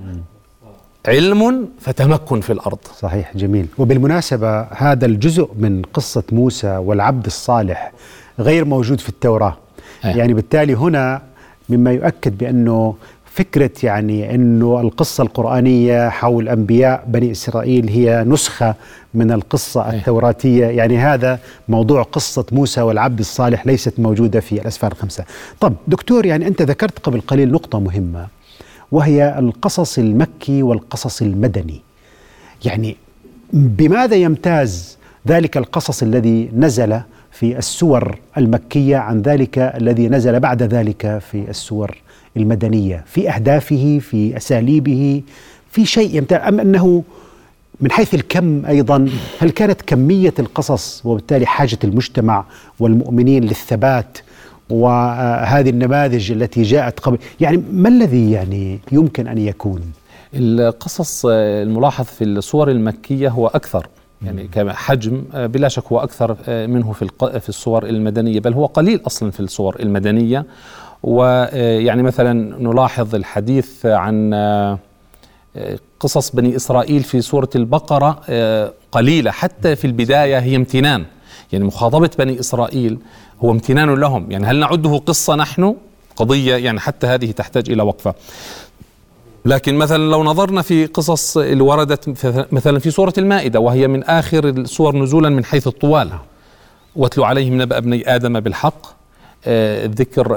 [1.09, 2.79] علم فتمكن في الأرض.
[2.99, 3.67] صحيح جميل.
[3.79, 7.93] وبالمناسبة هذا الجزء من قصة موسى والعبد الصالح
[8.39, 9.57] غير موجود في التوراة.
[10.05, 10.11] أيه.
[10.11, 11.23] يعني بالتالي هنا
[11.69, 12.95] مما يؤكد بأنه
[13.41, 18.75] فكرة يعني أنه القصة القرآنية حول أنبياء بني إسرائيل هي نسخة
[19.15, 19.99] من القصة أيه.
[19.99, 20.67] التوراتية.
[20.67, 25.25] يعني هذا موضوع قصة موسى والعبد الصالح ليست موجودة في الأسفار الخمسة.
[25.61, 28.27] طب دكتور يعني أنت ذكرت قبل قليل نقطة مهمة
[28.93, 31.81] وهي القصص المكي والقصص المدني.
[32.65, 32.97] يعني
[33.53, 34.99] بماذا يمتاز
[35.29, 37.01] ذلك القصص الذي نزل
[37.31, 41.97] في السور المكية عن ذلك الذي نزل بعد ذلك في السور
[42.37, 45.23] المدنية في أهدافه في أساليبه
[45.71, 47.03] في شيء يمتاز أم أنه
[47.81, 52.45] من حيث الكم أيضا هل كانت كمية القصص وبالتالي حاجة المجتمع
[52.81, 54.19] والمؤمنين للثبات
[54.71, 59.81] وهذه النماذج التي جاءت قبل؟ يعني ما الذي يعني يمكن أن يكون؟
[60.35, 63.87] القصص الملاحظ في الصور المكية هو أكثر.
[64.23, 67.09] يعني كحجم بلا شك هو أكثر منه في
[67.41, 70.47] في الصور المدنية بل هو قليل أصلا في الصور المدنية.
[71.03, 74.35] ويعني مثلا نلاحظ الحديث عن
[76.01, 78.11] قصص بني إسرائيل في سورة البقرة
[78.93, 81.05] قليلة حتى في البداية هي امتنان.
[81.53, 82.99] يعني مخاطبة بني إسرائيل
[83.45, 84.31] هو امتنان لهم.
[84.31, 85.75] يعني هل نعده قصة نحن؟
[86.17, 88.15] قضية يعني حتى هذه تحتاج إلى وقفة.
[89.45, 92.09] لكن مثلا لو نظرنا في قصص اللي وردت
[92.53, 96.11] مثلا في سورة المائدة وهي من آخر السور نزولا من حيث الطوال.
[96.97, 99.00] واتلو عليهم نبأ ابني آدم بالحق.
[99.47, 99.91] آه،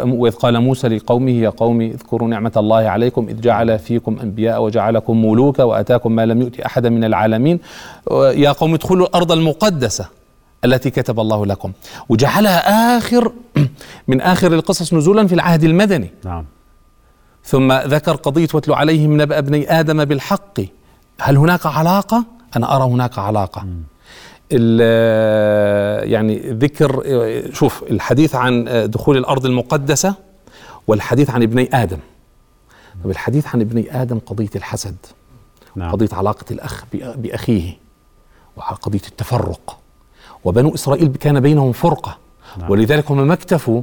[0.03, 5.25] وإذ قال موسى لقومه يا قوم اذكروا نعمة الله عليكم إذ جعل فيكم أنبياء وجعلكم
[5.25, 7.59] ملوكا وآتاكم ما لم يؤت أحدا من العالمين.
[8.11, 10.05] يا قوم ادخلوا الأرض المقدسة
[10.65, 11.71] التي كتب الله لكم
[12.09, 13.31] وجعلها آخر
[14.07, 16.11] من آخر القصص نزولا في العهد المدني.
[16.25, 16.45] نعم.
[17.43, 20.59] ثم ذكر قضية واتلو عليهم نبأ ابني آدم بالحق.
[21.21, 23.65] هل هناك علاقة؟ أنا أرى هناك علاقة.
[26.03, 27.03] يعني ذكر
[27.53, 30.15] شوف الحديث عن دخول الأرض المقدسة
[30.87, 31.97] والحديث عن ابني آدم
[33.03, 34.95] طب الحديث عن ابني آدم قضية الحسد
[35.75, 35.91] نعم.
[35.91, 37.77] قضية علاقة الأخ بأخيه
[38.57, 39.77] وقضية التفرق
[40.43, 42.17] وبنو إسرائيل كان بينهم فرقة
[42.57, 42.71] نعم.
[42.71, 43.81] ولذلك هم ما اكتفوا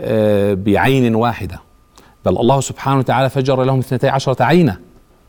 [0.00, 1.60] آه، بعين واحدة
[2.24, 4.78] بل الله سبحانه وتعالى فجر لهم اثنتي عشرة عينة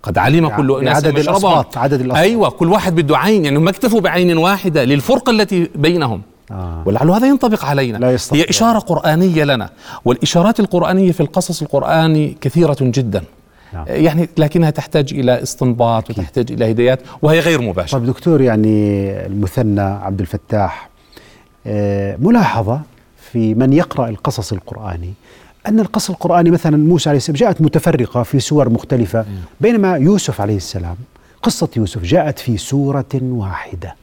[0.03, 2.23] قد علم يعني كل ناس عدد الأصوات عدد الأصوات.
[2.23, 6.21] أيوة كل واحد بده عين يعني ما اكتفوا بعين واحدة للفرقة التي بينهم.
[6.51, 6.83] آه.
[6.85, 7.97] ولعل هذا ينطبق علينا.
[7.97, 9.69] لا هي إشارة قرآنية لنا.
[10.05, 13.23] والإشارات القرآنية في القصص القرآني كثيرة جدا.
[13.73, 13.85] نعم.
[13.87, 17.99] يعني لكنها تحتاج إلى استنباط وتحتاج إلى هدايات وهي غير مباشرة.
[17.99, 20.89] طيب دكتور يعني المثنى عبد الفتاح
[21.67, 22.81] آه، ملاحظة
[23.31, 25.13] في من يقرأ القصص القرآني
[25.67, 29.25] أن القصص القرآني مثلا موسى عليه السلام جاءت متفرقة في سور مختلفة
[29.61, 30.95] بينما يوسف عليه السلام
[31.43, 33.95] قصة يوسف جاءت في سورة واحدة.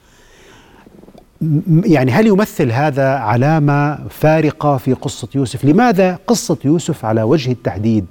[1.84, 8.06] يعني هل يمثل هذا علامة فارقة في قصة يوسف لماذا قصة يوسف على وجه التحديد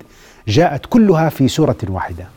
[0.47, 2.27] جاءت كلها في سورة واحدة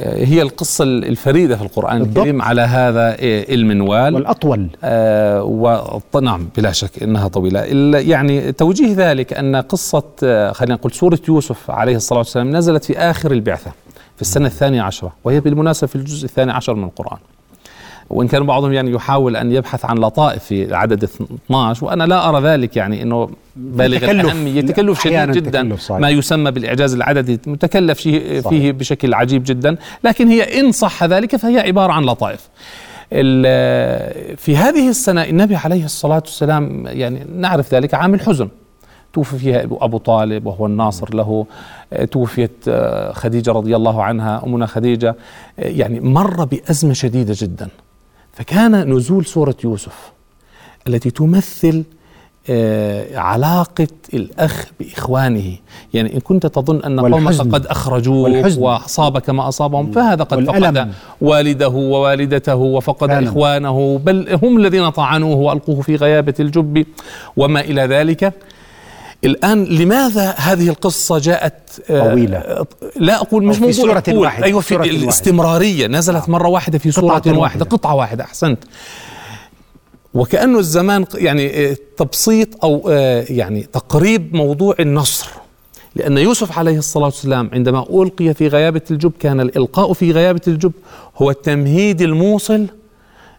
[0.00, 2.16] هي القصة الفريدة في القرآن بالضبط.
[2.18, 4.14] الكريم على هذا المنوال.
[4.14, 4.68] والأطول.
[4.84, 7.60] آه نعم بلا شك إنها طويلة.
[7.98, 12.98] يعني توجيه ذلك أن قصة آه، خلينا نقول سورة يوسف عليه الصلاة والسلام نزلت في
[12.98, 13.70] آخر البعثة
[14.16, 17.18] في السنة الثانية عشرة وهي بالمناسبة في الجزء الثاني عشر من القرآن.
[18.10, 22.40] وإن كان بعضهم يعني يحاول أن يبحث عن لطائف في عدد 12 وأنا لا أرى
[22.40, 28.72] ذلك يعني إنه بالغ الأهمية تكلف شديد جدا ما يسمى بالإعجاز العددي متكلف فيه, فيه
[28.72, 32.48] بشكل عجيب جدا لكن هي إن صح ذلك فهي عبارة عن لطائف.
[34.36, 38.48] في هذه السنة النبي عليه الصلاة والسلام يعني نعرف ذلك عام الحزن
[39.12, 41.46] توفي فيها أبو طالب وهو الناصر له.
[42.10, 42.70] توفيت
[43.12, 45.16] خديجة رضي الله عنها أمنا خديجة.
[45.58, 47.68] يعني مر بأزمة شديدة جدا.
[48.36, 50.12] فكان نزول سورة يوسف
[50.88, 51.84] التي تمثل
[52.50, 55.56] آه، علاقة الأخ بإخوانه.
[55.94, 61.68] يعني إن كنت تظن أن قومك قد أخرجوك وأصابك ما أصابهم فهذا قد فقد والده
[61.68, 63.28] ووالدته وفقد فعلا.
[63.28, 66.86] إخوانه بل هم الذين طعنوه وألقوه في غيابة الجب
[67.36, 68.32] وما إلى ذلك.
[69.24, 72.66] الآن لماذا هذه القصة جاءت آه، طويلة.
[72.96, 75.86] لا أقول مش في سورة واحدة أيوة في الاستمرارية.
[75.86, 76.30] نزلت آه.
[76.30, 77.64] مرة واحدة في سورة واحدة, واحدة.
[77.64, 78.58] قطعة واحدة أحسنت.
[80.14, 82.88] وكأنه الزمان يعني آه، تبسيط أو
[83.30, 85.26] يعني تقريب موضوع النصر.
[85.96, 90.72] لأن يوسف عليه الصلاة والسلام عندما ألقي في غيابة الجب كان الإلقاء في غيابة الجب
[91.16, 92.66] هو التمهيد الموصل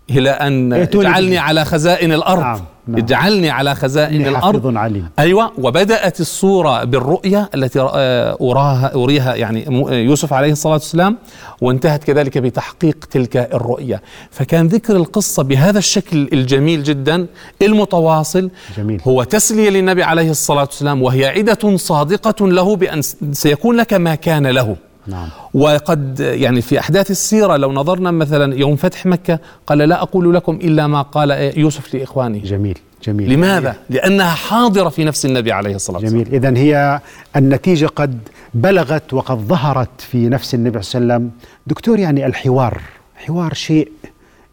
[0.10, 2.62] إلى أن اجعلني على خزائن الأرض نعم.
[2.88, 2.98] نعم.
[2.98, 5.10] اجعلني على خزائن الأرض عليم.
[5.20, 9.66] أيوه وبدأت الصورة بالرؤية التي اراها أريها يعني
[10.06, 11.18] يوسف عليه الصلاة والسلام
[11.62, 17.28] وانتهت كذلك بتحقيق تلك الرؤية فكان ذكر القصة بهذا الشكل الجميل جدا
[17.62, 19.02] المتواصل جميل.
[19.08, 24.48] هو تسلية للنبي عليه الصلاة والسلام وهي عدة صادقة له بأن سيكون لك ما كان
[24.48, 24.76] له
[25.08, 25.28] نعم.
[25.54, 30.56] وقد يعني في أحداث السيرة لو نظرنا مثلا يوم فتح مكة قال لا أقول لكم
[30.56, 32.40] إلا ما قال يوسف لإخوانه.
[32.40, 33.34] جميل جميل.
[33.34, 36.24] لماذا؟ لأنها حاضرة في نفس النبي عليه الصلاة والسلام.
[36.24, 36.36] جميل.
[36.36, 37.02] إذا هي
[37.36, 38.20] النتيجة قد
[38.54, 41.32] بلغت وقد ظهرت في نفس النبي صلى الله عليه وسلم.
[41.68, 42.82] دكتور يعني الحوار
[43.16, 43.92] حوار شيء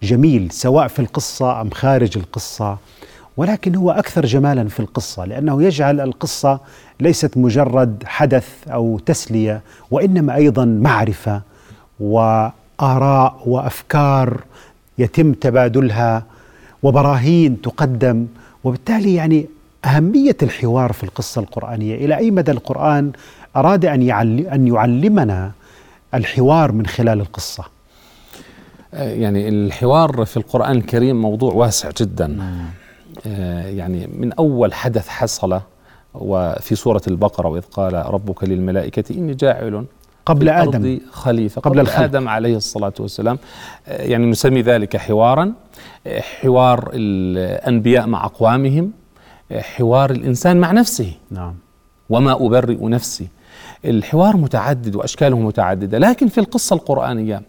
[0.03, 2.79] جميل سواء في القصة أم خارج القصة.
[3.37, 6.61] ولكن هو أكثر جمالا في القصة لأنه يجعل القصة
[7.01, 11.43] ليست مجرد حدث أو تسلية وإنما أيضا معرفة
[12.81, 14.41] اراء وأفكار
[14.99, 16.23] يتم تبادلها
[16.83, 18.27] وبراهين تقدم
[18.65, 19.47] وبالتالي يعني
[19.85, 21.95] أهمية الحوار في القصة القرآنية.
[21.95, 23.13] إلى أي مدى القرآن
[23.57, 24.11] أراد أن
[24.53, 25.53] أن يعلمنا
[26.15, 27.65] الحوار من خلال القصة؟
[28.93, 32.39] يعني الحوار في القرآن الكريم موضوع واسع جدا.
[32.43, 32.84] آه،
[33.67, 35.61] يعني من أول حدث حصل
[36.15, 39.85] وفي سورة البقرة وإذ قال ربك للملائكة إني جاعل
[40.27, 41.01] قبل آدم.
[41.13, 43.39] خليفة قبل, قبل آدم عليه الصلاة والسلام.
[43.89, 45.53] آه، يعني نسمي ذلك حوارا.
[46.07, 48.93] آه، حوار الأنبياء مع أقوامهم.
[49.53, 51.13] حوار الإنسان مع نفسه.
[51.31, 51.55] نعم.
[52.11, 53.29] وما أبرئ نفسي.
[53.85, 57.43] الحوار متعدد وأشكاله متعددة لكن في القصة القرآنية آه،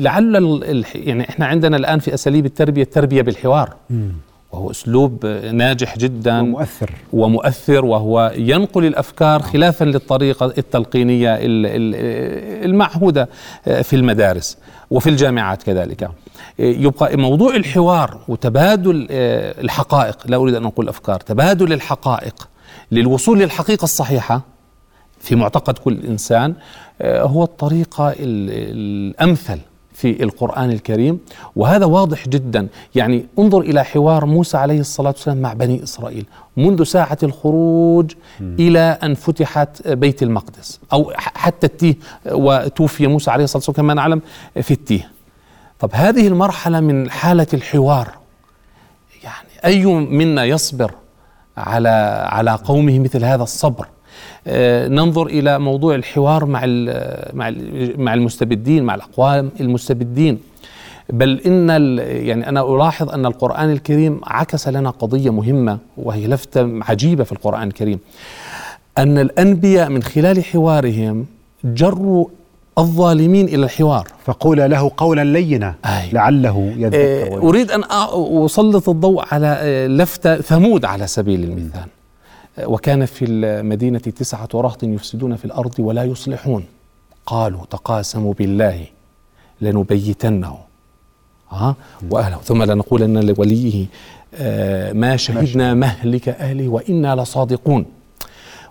[0.00, 3.76] لعل يعني إحنا عندنا الآن في أساليب التربية التربية بالحوار.
[4.52, 6.40] وهو أسلوب ناجح جدا.
[6.40, 6.90] ومؤثر.
[7.12, 11.38] ومؤثر وهو ينقل الأفكار خلافا للطريقة التلقينية
[12.64, 13.28] المعهودة
[13.68, 14.58] آه، في المدارس
[14.90, 16.02] وفي الجامعات كذلك.
[16.02, 16.10] آه،
[16.58, 22.48] يبقى موضوع الحوار وتبادل الحقائق لا أريد أن أقول أفكار تبادل الحقائق
[22.92, 24.42] للوصول للحقيقة الصحيحة
[25.20, 26.54] في معتقد كل إنسان آه،
[27.02, 29.58] هو الطريقة الأمثل
[29.92, 31.20] في القرآن الكريم
[31.56, 32.68] وهذا واضح جدا.
[32.94, 36.26] يعني انظر إلى حوار موسى عليه الصلاة والسلام مع بني إسرائيل.
[36.56, 38.54] منذ ساعة الخروج م.
[38.58, 41.94] إلى أن فتحت بيت المقدس أو حتى التيه
[42.26, 44.22] وتوفي موسى عليه الصلاة والسلام كما نعلم
[44.62, 45.10] في التيه.
[45.78, 48.08] طب هذه المرحلة من حالة الحوار
[49.24, 50.92] يعني أي منا يصبر
[51.56, 51.88] على
[52.28, 53.88] على قومه مثل هذا الصبر؟ آه،
[54.88, 56.60] ننظر إلى موضوع الحوار مع
[57.32, 57.52] مع
[57.96, 60.38] مع المستبدين مع الأقوام المستبدين.
[61.12, 67.24] بل إن يعني أنا ألاحظ أن القرآن الكريم عكس لنا قضية مهمة وهي لفته عجيبة
[67.24, 67.98] في القرآن الكريم.
[68.98, 71.26] أن الأنبياء من خلال حوارهم
[71.64, 72.26] جروا
[72.78, 74.08] الظالمين إلى الحوار.
[74.24, 76.10] فقول له قولا لينا أي.
[76.12, 77.82] لعله يذكر آه، أريد أن
[78.44, 81.88] أسلط الضوء على آه، لفته ثمود على سبيل المثال.
[82.64, 86.64] وكان في المدينة تسعة رهط يفسدون في الأرض ولا يصلحون.
[87.26, 88.86] قالوا تقاسموا بالله
[89.60, 90.58] لنبيتنه.
[91.50, 91.74] ها
[92.10, 93.86] وأهله ثم لنقولن لوليه
[94.34, 97.84] آه ما شهدنا مهلك أهله وإنا لصادقون.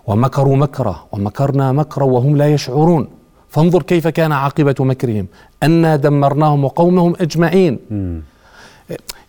[0.06, 3.08] ومكروا مكرا ومكرنا مكرا وهم لا يشعرون.
[3.48, 5.26] فانظر كيف كان عاقبة مكرهم.
[5.62, 7.78] أنا دمرناهم وقومهم أجمعين.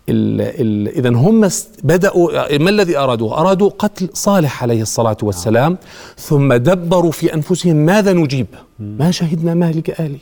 [0.10, 1.50] اذا هم
[1.84, 5.78] بدأوا ما الذي ارادوا؟ أرادوا قتل صالح عليه الصلاة والسلام
[6.18, 8.48] ثم دبروا في أنفسهم ماذا نجيب؟
[8.80, 10.20] ما شهدنا مهلك اهله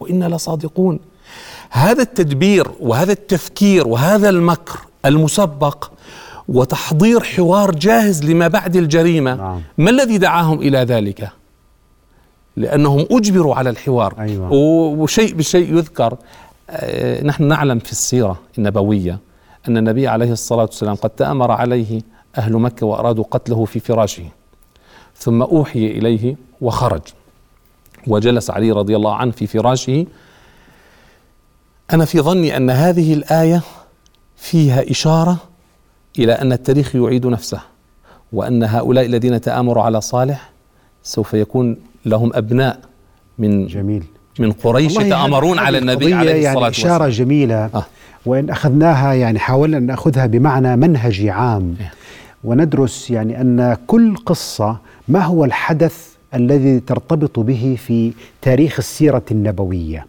[0.00, 0.98] وإنا لصادقون
[1.70, 5.90] هذا التدبير وهذا التفكير وهذا المكر المسبق
[6.48, 9.62] وتحضير حوار جاهز لما بعد الجريمة نعم.
[9.78, 11.30] ما الذي دعاهم إلى ذلك؟
[12.56, 14.52] لأنهم أجبروا على الحوار أيوة.
[14.52, 16.16] وشيء بالشيء يذكر
[16.70, 19.18] آه، نحن نعلم في السيرة النبوية
[19.68, 22.00] أن النبي عليه الصلاة والسلام قد تأمر عليه
[22.38, 24.24] أهل مكة وأرادوا قتله في فراشه
[25.16, 27.02] ثم أوحي إليه وخرج.
[28.06, 30.06] وجلس علي رضي الله عنه في فراشه.
[31.92, 33.62] أنا في ظني أن هذه الآية
[34.36, 35.36] فيها إشارة
[36.18, 37.60] إلى أن التاريخ يعيد نفسه
[38.32, 40.50] وأن هؤلاء الذين تآمروا على صالح
[41.02, 42.80] سوف يكون لهم أبناء
[43.38, 44.04] من جميل.
[44.40, 46.94] من قريش يتآمرون على النبي عليه الصلاة يعني والسلام.
[46.94, 47.64] إشارة جميلة.
[47.74, 47.86] آه.
[48.26, 51.74] وإن أخذناها يعني حاولنا أن نأخذها بمعنى منهجي عام.
[51.80, 51.92] إيه.
[52.44, 54.76] وندرس يعني أن كل قصة
[55.08, 60.06] ما هو الحدث الذي ترتبط به في تاريخ السيرة النبوية؟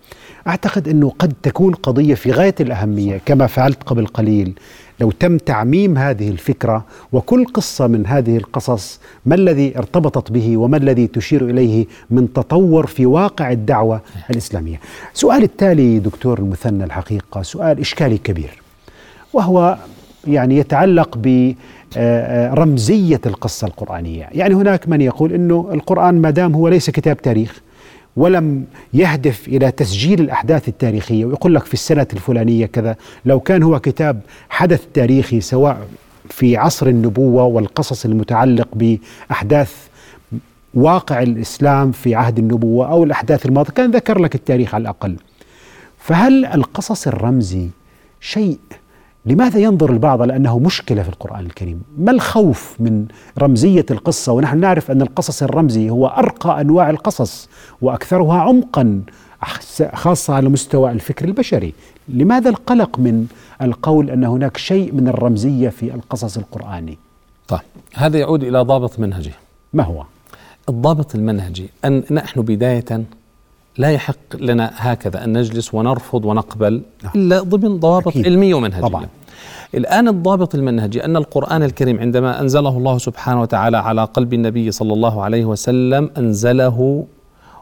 [0.48, 4.54] أعتقد أنه قد تكون قضية في غاية الأهمية كما فعلت قبل قليل.
[5.02, 10.78] لو تم تعميم هذه الفكرة وكل قصة من هذه القصص ما الذي ارتبطت به وما
[10.78, 14.80] الذي تشير إليه من تطور في واقع الدعوة الإسلامية.
[15.14, 18.62] سؤال التالي دكتور المثنى الحقيقة سؤال إشكالي كبير
[19.34, 19.78] وهو
[20.28, 21.54] يعني يتعلق ب
[22.54, 27.62] رمزية القصة القرآنية، يعني هناك من يقول إنه القرآن ما دام هو ليس كتاب تاريخ
[28.20, 31.26] ولم يهدف إلى تسجيل الأحداث التاريخية.
[31.26, 35.88] ويقول لك في السنة الفلانية كذا لو كان هو كتاب حدث تاريخي سواء
[36.30, 39.74] في عصر النبوة والقصص المتعلق بأحداث
[40.74, 45.16] واقع الإسلام في عهد النبوة أو الأحداث الماضية كان ذكر لك التاريخ على الأقل.
[46.00, 47.67] فهل القصص الرمزي
[48.22, 48.60] شيء
[49.26, 53.06] لماذا ينظر البعض لأنه مشكلة في القرآن الكريم؟ ما الخوف من
[53.40, 57.50] رمزية القصة؟ ونحن نعرف أن القصص الرمزي هو أرقى أنواع القصص
[57.82, 59.02] وأكثرها عمقا
[59.94, 61.74] خاصة على مستوى الفكر البشري.
[62.10, 63.28] لماذا القلق من
[63.62, 66.98] القول أن هناك شيء من الرمزية في القصص القرآني؟
[67.48, 67.60] طيب
[67.96, 69.32] هذا يعود إلى ضابط منهجي.
[69.74, 70.04] ما هو؟
[70.70, 73.04] الضابط المنهجي أن نحن بداية
[73.80, 77.12] لا يحق لنا هكذا أن نجلس ونرفض ونقبل نعم.
[77.15, 78.25] إلا ضمن ضوابط أكيد.
[78.25, 79.08] علمية ومنهجية طبعاً.
[79.75, 84.94] الآن الضابط المنهجي أن القرآن الكريم عندما أنزله الله سبحانه وتعالى على قلب النبي صلى
[84.94, 87.06] الله عليه وسلم أنزله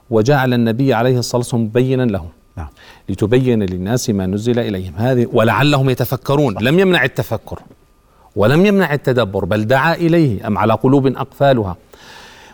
[0.10, 2.26] وجعل النبي عليه الصلاة والسلام مبينا له
[2.58, 2.68] نعم.
[3.10, 4.94] لتبين للناس ما نزل إليهم.
[4.98, 6.56] هذه ولعلهم يتفكرون.
[6.62, 7.60] لم يمنع التفكر.
[8.36, 9.46] ولم يمنع التدبر.
[9.46, 10.48] بل دعا إليه.
[10.48, 11.76] أم على قلوب أقفالها.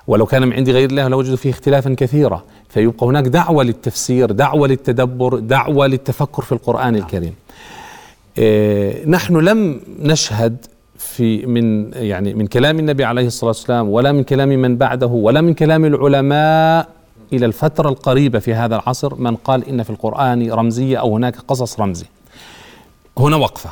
[0.08, 2.44] ولو كان من عند غير الله لوجدوا فيه اختلافا كثيرا.
[2.70, 7.34] فيبقى هناك دعوة للتفسير دعوة للتدبر دعوة للتفكر في القرآن الكريم.
[8.38, 10.66] إيه، نحن لم نشهد
[10.98, 15.42] في من يعني من كلام النبي عليه الصلاة والسلام ولا من كلام من بعده ولا
[15.42, 16.88] من كلام العلماء
[17.34, 21.80] إلى الفترة القريبة في هذا العصر من قال إن في القرآن رمزية أو هناك قصص
[21.80, 22.06] رمزي.
[23.18, 23.70] هنا وقفة.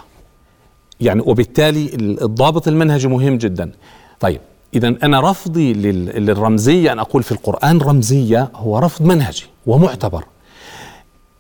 [1.02, 3.72] يعني وبالتالي الضابط المنهجي مهم جدا.
[4.20, 4.42] طيب
[4.74, 10.24] إذا أنا رفضي لل- للرمزية أن أقول في القرآن رمزية هو رفض منهجي ومعتبر.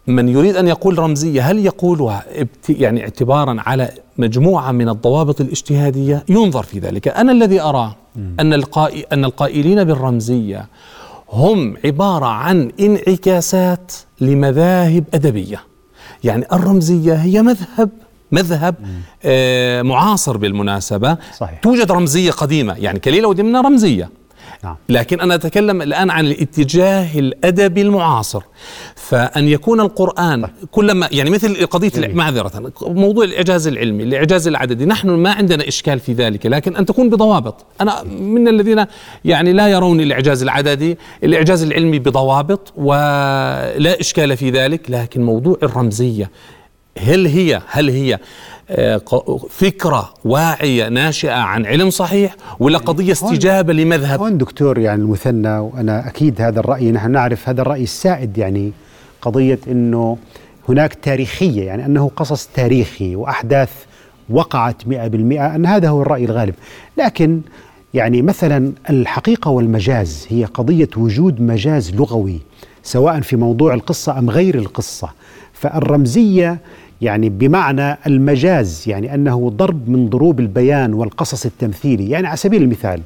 [0.07, 2.23] من يريد أن يقول رمزية هل يقولها
[2.69, 7.07] يعني اعتبارا على مجموعة من الضوابط الاجتهادية؟ ينظر في ذلك.
[7.07, 7.61] أنا الذي
[8.39, 10.65] أن القائل أن القائلين بالرمزية
[11.31, 15.63] هم عبارة عن انعكاسات لمذاهب أدبية.
[16.23, 17.89] يعني الرمزية هي مذهب
[18.31, 18.75] مذهب
[19.23, 21.17] آه معاصر بالمناسبة.
[21.37, 21.59] صحيح.
[21.59, 24.09] توجد رمزية قديمة يعني كليلة ودمنه رمزية.
[24.63, 24.75] نعم.
[24.89, 28.41] لكن أنا أتكلم الآن عن الاتجاه الأدبي المعاصر.
[28.95, 35.31] فأن يكون القرآن كلما يعني مثل قضية معذرة موضوع الإعجاز العلمي الإعجاز العددي نحن ما
[35.31, 37.65] عندنا إشكال في ذلك لكن أن تكون بضوابط.
[37.81, 38.85] أنا من الذين
[39.25, 46.31] يعني لا يرون الإعجاز العددي الإعجاز العلمي بضوابط ولا إشكال في ذلك لكن موضوع الرمزية
[46.97, 48.19] هل هي هل هي
[48.69, 49.01] آه،
[49.49, 56.07] فكرة واعية ناشئة عن علم صحيح ولا قضية استجابة لمذهب؟ هون دكتور يعني المثنى وأنا
[56.07, 58.71] أكيد هذا الرأي نحن نعرف هذا الرأي السائد يعني
[59.21, 60.17] قضية إنه
[60.69, 63.71] هناك تاريخية يعني أنه قصص تاريخي وأحداث
[64.29, 66.55] وقعت 100% أن هذا هو الرأي الغالب.
[66.97, 67.41] لكن
[67.93, 72.39] يعني مثلا الحقيقة والمجاز هي قضية وجود مجاز لغوي
[72.83, 75.09] سواء في موضوع القصة أم غير القصة.
[75.53, 76.59] فالرمزية
[77.01, 82.09] يعني بمعنى المجاز يعني أنه ضرب من ضروب البيان والقصص التمثيلي.
[82.09, 83.01] يعني على سبيل المثال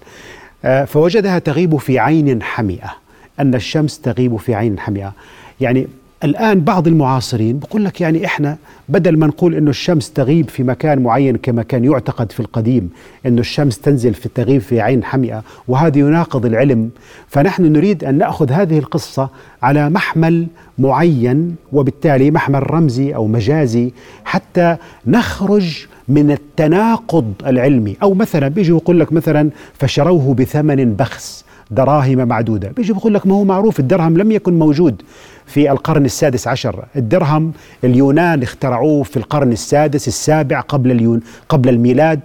[0.65, 2.95] آه، فوجدها تغيب في عين حمئة
[3.39, 5.13] أن الشمس تغيب في عين حمئة.
[5.61, 5.87] يعني
[6.23, 8.57] الآن بعض المعاصرين بقول لك يعني إحنا
[8.89, 12.89] بدل ما نقول إنه الشمس تغيب في مكان معين كما كان يعتقد في القديم
[13.25, 16.89] إنه الشمس تنزل في تغيب في عين حمئة وهذا يناقض العلم
[17.27, 19.29] فنحن نريد أن نأخذ هذه القصة
[19.63, 20.47] على محمل
[20.79, 23.91] معين وبالتالي محمل رمزي أو مجازي
[24.25, 27.95] حتى نخرج من التناقض العلمي.
[28.03, 31.45] أو مثلا بيجي يقول لك مثلا فشروه بثمن بخس.
[31.71, 32.69] دراهم معدودة.
[32.69, 35.01] بيجي بيقول لك ما هو معروف الدرهم لم يكن موجود
[35.45, 36.85] في القرن السادس عشر.
[36.95, 37.51] الدرهم
[37.83, 42.19] اليونان اخترعوه في القرن السادس السابع قبل اليون قبل الميلاد.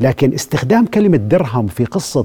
[0.00, 2.24] لكن استخدام كلمة درهم في قصة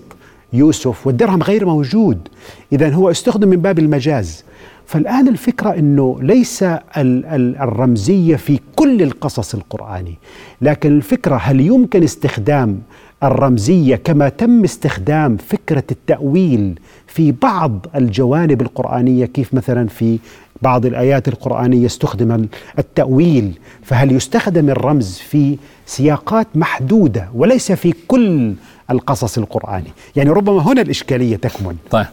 [0.54, 2.28] يوسف والدرهم غير موجود.
[2.74, 4.44] اذا هو استخدم من باب المجاز.
[4.86, 10.18] فالآن الفكرة أنه ليس ال- ال- الرمزية في كل القصص القرآني.
[10.62, 12.80] لكن الفكرة هل يمكن استخدام
[13.24, 20.20] الرمزية كما تم استخدام فكرة التأويل في بعض الجوانب القرآنية كيف مثلا في
[20.62, 22.48] بعض الآيات القرآنية استخدم ال-
[22.80, 23.52] التأويل.
[23.84, 28.54] فهل يستخدم الرمز في سياقات محدودة وليس في كل
[28.92, 31.76] القصص القرآني؟ يعني ربما هنا الإشكالية تكمن.
[31.92, 32.06] طيب.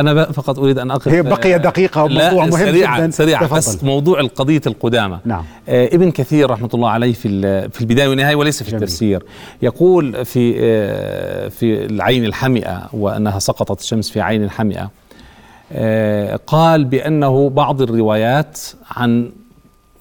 [0.00, 3.10] أنا فقط أريد أن أقف هي بقي دقيقة لا، وموضوع مهم سريعا جدا.
[3.10, 3.56] سريعا تفضل.
[3.56, 5.44] بس موضوع القضية القدامى نعم.
[5.68, 7.28] آه ابن كثير رحمة الله عليه في
[7.70, 8.82] في البداية والنهاية وليس في جميل.
[8.82, 9.22] التفسير
[9.62, 14.90] يقول في آه في العين الحمئة وأنها سقطت الشمس في عين حمئه
[15.72, 18.58] آه قال بأنه بعض الروايات
[18.90, 19.30] عن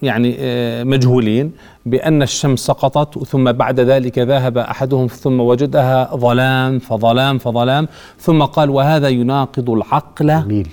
[0.06, 1.52] يعني آه، مجهولين
[1.86, 7.88] بأن الشمس سقطت ثم بعد ذلك ذهب أحدهم ثم وجدها ظلام فظلام فظلام
[8.20, 10.68] ثم قال وهذا يناقض العقل جميل.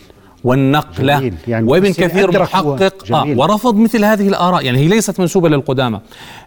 [0.44, 1.06] والنقل.
[1.06, 1.34] جميل.
[1.48, 2.40] يعني وابن كثير.
[2.40, 3.14] محقق.
[3.14, 3.26] آه.
[3.36, 4.64] ورفض مثل هذه الآراء.
[4.64, 6.00] يعني هي ليست منسوبة للقدامى.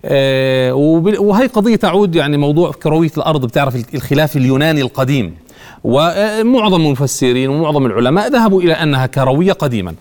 [0.06, 0.74] آه
[1.20, 3.46] وهي قضية تعود يعني موضوع كروية الأرض.
[3.46, 5.36] بتعرف الخلاف اليوناني القديم.
[5.84, 9.94] ومعظم المفسرين ومعظم العلماء ذهبوا إلى أنها كروية قديما.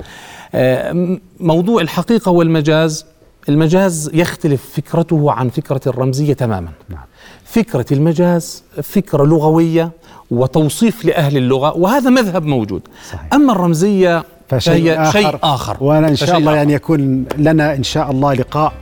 [1.40, 3.06] موضوع الحقيقة والمجاز
[3.48, 7.04] المجاز يختلف فكرته عن فكرة الرمزية تماما نعم.
[7.44, 9.90] فكرة المجاز فكرة لغوية
[10.30, 13.34] وتوصيف لأهل اللغة وهذا مذهب موجود صحيح.
[13.34, 16.56] أما الرمزية فشيء فهي آخر شيء آخر وأنا إن شاء الله آخر.
[16.58, 18.72] يعني يكون لنا إن شاء الله لقاء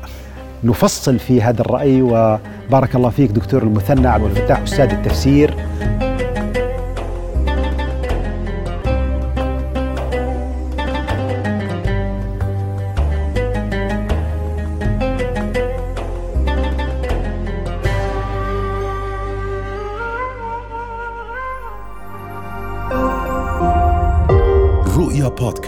[0.65, 5.55] نفصل في هذا الرأي وبارك الله فيك دكتور المثنى عبد الفتاح أستاذ التفسير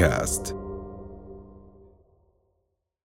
[0.04, 0.53] بودكاست.